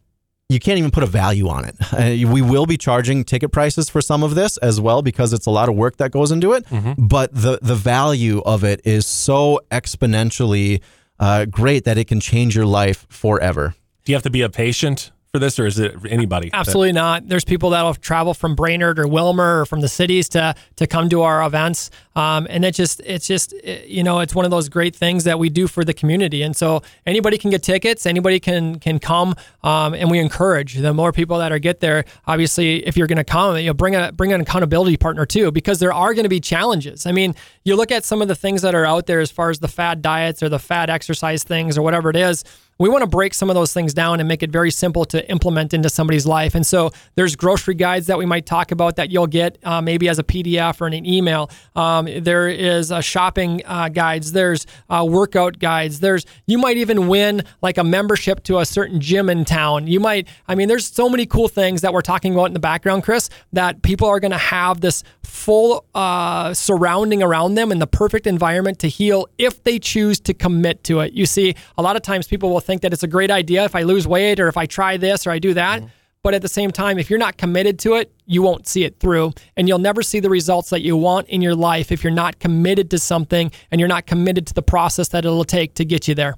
you 0.47 0.59
can't 0.59 0.77
even 0.77 0.91
put 0.91 1.01
a 1.01 1.07
value 1.07 1.47
on 1.47 1.65
it. 1.65 1.75
Uh, 1.91 2.29
we 2.31 2.41
will 2.41 2.67
be 2.67 2.77
charging 2.77 3.23
ticket 3.23 3.51
prices 3.51 3.89
for 3.89 3.99
some 3.99 4.21
of 4.21 4.35
this 4.35 4.57
as 4.57 4.79
well 4.79 5.01
because 5.01 5.33
it's 5.33 5.47
a 5.47 5.49
lot 5.49 5.69
of 5.69 5.75
work 5.75 5.97
that 5.97 6.11
goes 6.11 6.31
into 6.31 6.53
it. 6.53 6.65
Mm-hmm. 6.67 7.07
But 7.07 7.33
the 7.33 7.57
the 7.61 7.73
value 7.73 8.41
of 8.45 8.63
it 8.63 8.81
is 8.85 9.07
so 9.07 9.59
exponentially 9.71 10.81
uh, 11.19 11.45
great 11.45 11.85
that 11.85 11.97
it 11.97 12.05
can 12.05 12.19
change 12.19 12.55
your 12.55 12.65
life 12.65 13.05
forever. 13.09 13.75
Do 14.03 14.11
you 14.11 14.15
have 14.15 14.23
to 14.23 14.29
be 14.29 14.41
a 14.41 14.49
patient 14.49 15.11
for 15.31 15.39
this, 15.39 15.59
or 15.59 15.65
is 15.65 15.79
it 15.79 15.95
anybody? 16.07 16.49
Absolutely 16.53 16.91
that- 16.91 16.99
not. 16.99 17.27
There's 17.27 17.45
people 17.45 17.71
that'll 17.71 17.95
travel 17.95 18.33
from 18.33 18.55
Brainerd 18.55 18.99
or 18.99 19.05
Willmar 19.05 19.61
or 19.61 19.65
from 19.65 19.81
the 19.81 19.87
cities 19.89 20.29
to 20.29 20.55
to 20.75 20.87
come 20.87 21.09
to 21.09 21.21
our 21.23 21.45
events, 21.45 21.89
um, 22.15 22.47
and 22.49 22.63
it 22.63 22.73
just 22.73 23.01
it's 23.05 23.27
just 23.27 23.53
you 23.63 24.03
know 24.03 24.19
it's 24.19 24.33
one 24.33 24.45
of 24.45 24.51
those 24.51 24.69
great 24.69 24.95
things 24.95 25.25
that 25.25 25.39
we 25.39 25.49
do 25.49 25.67
for 25.67 25.83
the 25.83 25.93
community. 25.93 26.41
And 26.41 26.55
so 26.55 26.81
anybody 27.05 27.37
can 27.37 27.49
get 27.51 27.63
tickets, 27.63 28.05
anybody 28.05 28.39
can 28.39 28.79
can 28.79 28.99
come, 28.99 29.35
um, 29.63 29.93
and 29.93 30.09
we 30.09 30.19
encourage 30.19 30.75
the 30.75 30.93
more 30.93 31.11
people 31.11 31.37
that 31.39 31.51
are 31.51 31.59
get 31.59 31.79
there. 31.79 32.05
Obviously, 32.27 32.85
if 32.85 32.95
you're 32.97 33.07
going 33.07 33.17
to 33.17 33.23
come, 33.23 33.57
you 33.57 33.67
know, 33.67 33.73
bring 33.73 33.95
a 33.95 34.11
bring 34.11 34.33
an 34.33 34.41
accountability 34.41 34.97
partner 34.97 35.25
too, 35.25 35.51
because 35.51 35.79
there 35.79 35.93
are 35.93 36.13
going 36.13 36.23
to 36.23 36.29
be 36.29 36.39
challenges. 36.39 37.05
I 37.05 37.11
mean, 37.11 37.35
you 37.63 37.75
look 37.75 37.91
at 37.91 38.05
some 38.05 38.21
of 38.21 38.27
the 38.27 38.35
things 38.35 38.61
that 38.61 38.75
are 38.75 38.85
out 38.85 39.05
there 39.07 39.19
as 39.19 39.31
far 39.31 39.49
as 39.49 39.59
the 39.59 39.67
fad 39.67 40.01
diets 40.01 40.41
or 40.41 40.49
the 40.49 40.59
fad 40.59 40.89
exercise 40.89 41.43
things 41.43 41.77
or 41.77 41.81
whatever 41.81 42.09
it 42.09 42.15
is 42.15 42.43
we 42.77 42.89
want 42.89 43.03
to 43.03 43.07
break 43.07 43.33
some 43.33 43.49
of 43.49 43.55
those 43.55 43.73
things 43.73 43.93
down 43.93 44.19
and 44.19 44.27
make 44.27 44.43
it 44.43 44.49
very 44.49 44.71
simple 44.71 45.05
to 45.05 45.29
implement 45.29 45.73
into 45.73 45.89
somebody's 45.89 46.25
life. 46.25 46.55
And 46.55 46.65
so 46.65 46.91
there's 47.15 47.35
grocery 47.35 47.75
guides 47.75 48.07
that 48.07 48.17
we 48.17 48.25
might 48.25 48.45
talk 48.45 48.71
about 48.71 48.97
that 48.97 49.11
you'll 49.11 49.27
get 49.27 49.57
uh, 49.63 49.81
maybe 49.81 50.09
as 50.09 50.19
a 50.19 50.23
PDF 50.23 50.81
or 50.81 50.87
an 50.87 51.05
email. 51.05 51.49
Um, 51.75 52.04
there 52.05 52.47
is 52.47 52.91
uh, 52.91 53.01
shopping 53.01 53.61
uh, 53.65 53.89
guides. 53.89 54.31
There's 54.31 54.65
uh, 54.89 55.05
workout 55.07 55.59
guides. 55.59 55.99
There's 55.99 56.25
you 56.45 56.57
might 56.57 56.77
even 56.77 57.07
win 57.07 57.43
like 57.61 57.77
a 57.77 57.83
membership 57.83 58.43
to 58.45 58.59
a 58.59 58.65
certain 58.65 58.99
gym 58.99 59.29
in 59.29 59.45
town. 59.45 59.87
You 59.87 59.99
might. 59.99 60.27
I 60.47 60.55
mean, 60.55 60.67
there's 60.67 60.87
so 60.87 61.09
many 61.09 61.25
cool 61.25 61.47
things 61.47 61.81
that 61.81 61.93
we're 61.93 62.01
talking 62.01 62.33
about 62.33 62.45
in 62.45 62.53
the 62.53 62.59
background, 62.59 63.03
Chris, 63.03 63.29
that 63.53 63.81
people 63.81 64.07
are 64.07 64.19
going 64.19 64.31
to 64.31 64.37
have 64.37 64.81
this 64.81 65.03
full 65.23 65.85
uh, 65.93 66.53
surrounding 66.53 67.21
around 67.21 67.55
them 67.55 67.71
and 67.71 67.81
the 67.81 67.87
perfect 67.87 68.27
environment 68.27 68.79
to 68.79 68.87
heal 68.87 69.27
if 69.37 69.63
they 69.63 69.79
choose 69.79 70.19
to 70.21 70.33
commit 70.33 70.83
to 70.85 71.01
it. 71.01 71.13
You 71.13 71.25
see, 71.25 71.55
a 71.77 71.81
lot 71.81 71.95
of 71.95 72.01
times 72.01 72.27
people 72.27 72.49
will 72.49 72.59
think 72.59 72.81
that 72.81 72.93
it's 72.93 73.03
a 73.03 73.07
great 73.07 73.31
idea 73.31 73.65
if 73.65 73.75
I 73.75 73.83
lose 73.83 74.07
weight 74.07 74.39
or 74.39 74.47
if 74.47 74.57
I 74.57 74.65
try 74.65 74.97
this 74.97 75.27
or 75.27 75.31
I 75.31 75.39
do 75.39 75.53
that. 75.53 75.81
Mm-hmm. 75.81 75.89
But 76.25 76.33
at 76.33 76.41
the 76.41 76.47
same 76.47 76.71
time, 76.71 76.97
if 76.97 77.11
you're 77.11 77.19
not 77.19 77.37
committed 77.37 77.77
to 77.81 77.93
it, 77.93 78.11
you 78.25 78.41
won't 78.41 78.67
see 78.67 78.83
it 78.83 78.99
through. 78.99 79.33
And 79.55 79.67
you'll 79.67 79.77
never 79.77 80.01
see 80.01 80.19
the 80.19 80.31
results 80.31 80.71
that 80.71 80.81
you 80.81 80.97
want 80.97 81.29
in 81.29 81.39
your 81.39 81.53
life 81.53 81.91
if 81.91 82.03
you're 82.03 82.11
not 82.11 82.39
committed 82.39 82.89
to 82.89 82.97
something 82.97 83.51
and 83.69 83.79
you're 83.79 83.87
not 83.87 84.07
committed 84.07 84.47
to 84.47 84.55
the 84.55 84.63
process 84.63 85.09
that 85.09 85.23
it'll 85.23 85.43
take 85.43 85.75
to 85.75 85.85
get 85.85 86.07
you 86.07 86.15
there. 86.15 86.33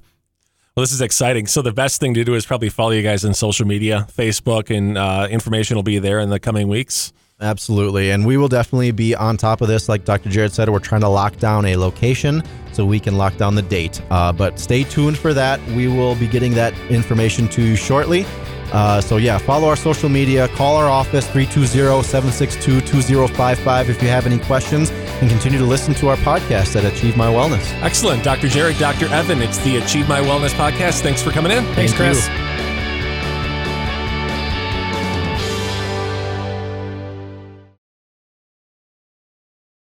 Well, 0.76 0.82
this 0.82 0.92
is 0.92 1.00
exciting. 1.00 1.46
So 1.46 1.62
the 1.62 1.72
best 1.72 2.00
thing 2.00 2.12
to 2.12 2.22
do 2.22 2.34
is 2.34 2.44
probably 2.44 2.68
follow 2.68 2.90
you 2.90 3.02
guys 3.02 3.24
on 3.24 3.32
social 3.32 3.66
media, 3.66 4.06
Facebook, 4.12 4.68
and 4.68 4.98
uh, 4.98 5.26
information 5.30 5.76
will 5.76 5.82
be 5.82 5.98
there 5.98 6.18
in 6.18 6.28
the 6.28 6.38
coming 6.38 6.68
weeks. 6.68 7.14
Absolutely. 7.40 8.10
And 8.10 8.26
we 8.26 8.36
will 8.36 8.48
definitely 8.48 8.90
be 8.90 9.14
on 9.14 9.38
top 9.38 9.62
of 9.62 9.68
this. 9.68 9.88
Like 9.88 10.04
Dr. 10.04 10.28
Jerod 10.28 10.50
said, 10.52 10.68
we're 10.68 10.80
trying 10.80 11.00
to 11.00 11.08
lock 11.08 11.38
down 11.38 11.64
a 11.64 11.76
location 11.76 12.42
so 12.72 12.84
we 12.84 13.00
can 13.00 13.16
lock 13.16 13.38
down 13.38 13.54
the 13.54 13.62
date. 13.62 14.02
Uh, 14.10 14.34
but 14.34 14.58
stay 14.58 14.84
tuned 14.84 15.16
for 15.16 15.32
that. 15.32 15.64
We 15.68 15.88
will 15.88 16.14
be 16.14 16.26
getting 16.26 16.52
that 16.56 16.78
information 16.90 17.48
to 17.48 17.62
you 17.62 17.74
shortly. 17.74 18.26
Uh, 18.72 19.00
so, 19.00 19.16
yeah, 19.16 19.38
follow 19.38 19.68
our 19.68 19.76
social 19.76 20.08
media, 20.08 20.48
call 20.48 20.76
our 20.76 20.88
office 20.88 21.26
320 21.30 22.02
762 22.02 22.80
2055 22.80 23.90
if 23.90 24.02
you 24.02 24.08
have 24.08 24.26
any 24.26 24.38
questions, 24.38 24.90
and 24.90 25.30
continue 25.30 25.58
to 25.58 25.64
listen 25.64 25.94
to 25.94 26.08
our 26.08 26.16
podcast 26.18 26.76
at 26.76 26.84
Achieve 26.84 27.16
My 27.16 27.26
Wellness. 27.28 27.72
Excellent. 27.82 28.22
Dr. 28.22 28.48
Jerod, 28.48 28.78
Dr. 28.78 29.06
Evan, 29.06 29.40
it's 29.42 29.58
the 29.58 29.76
Achieve 29.78 30.08
My 30.08 30.20
Wellness 30.20 30.50
podcast. 30.50 31.00
Thanks 31.00 31.22
for 31.22 31.30
coming 31.30 31.52
in. 31.52 31.64
Thanks, 31.74 31.92
Thank 31.92 31.96
Chris. 31.96 32.28
You. 32.28 32.67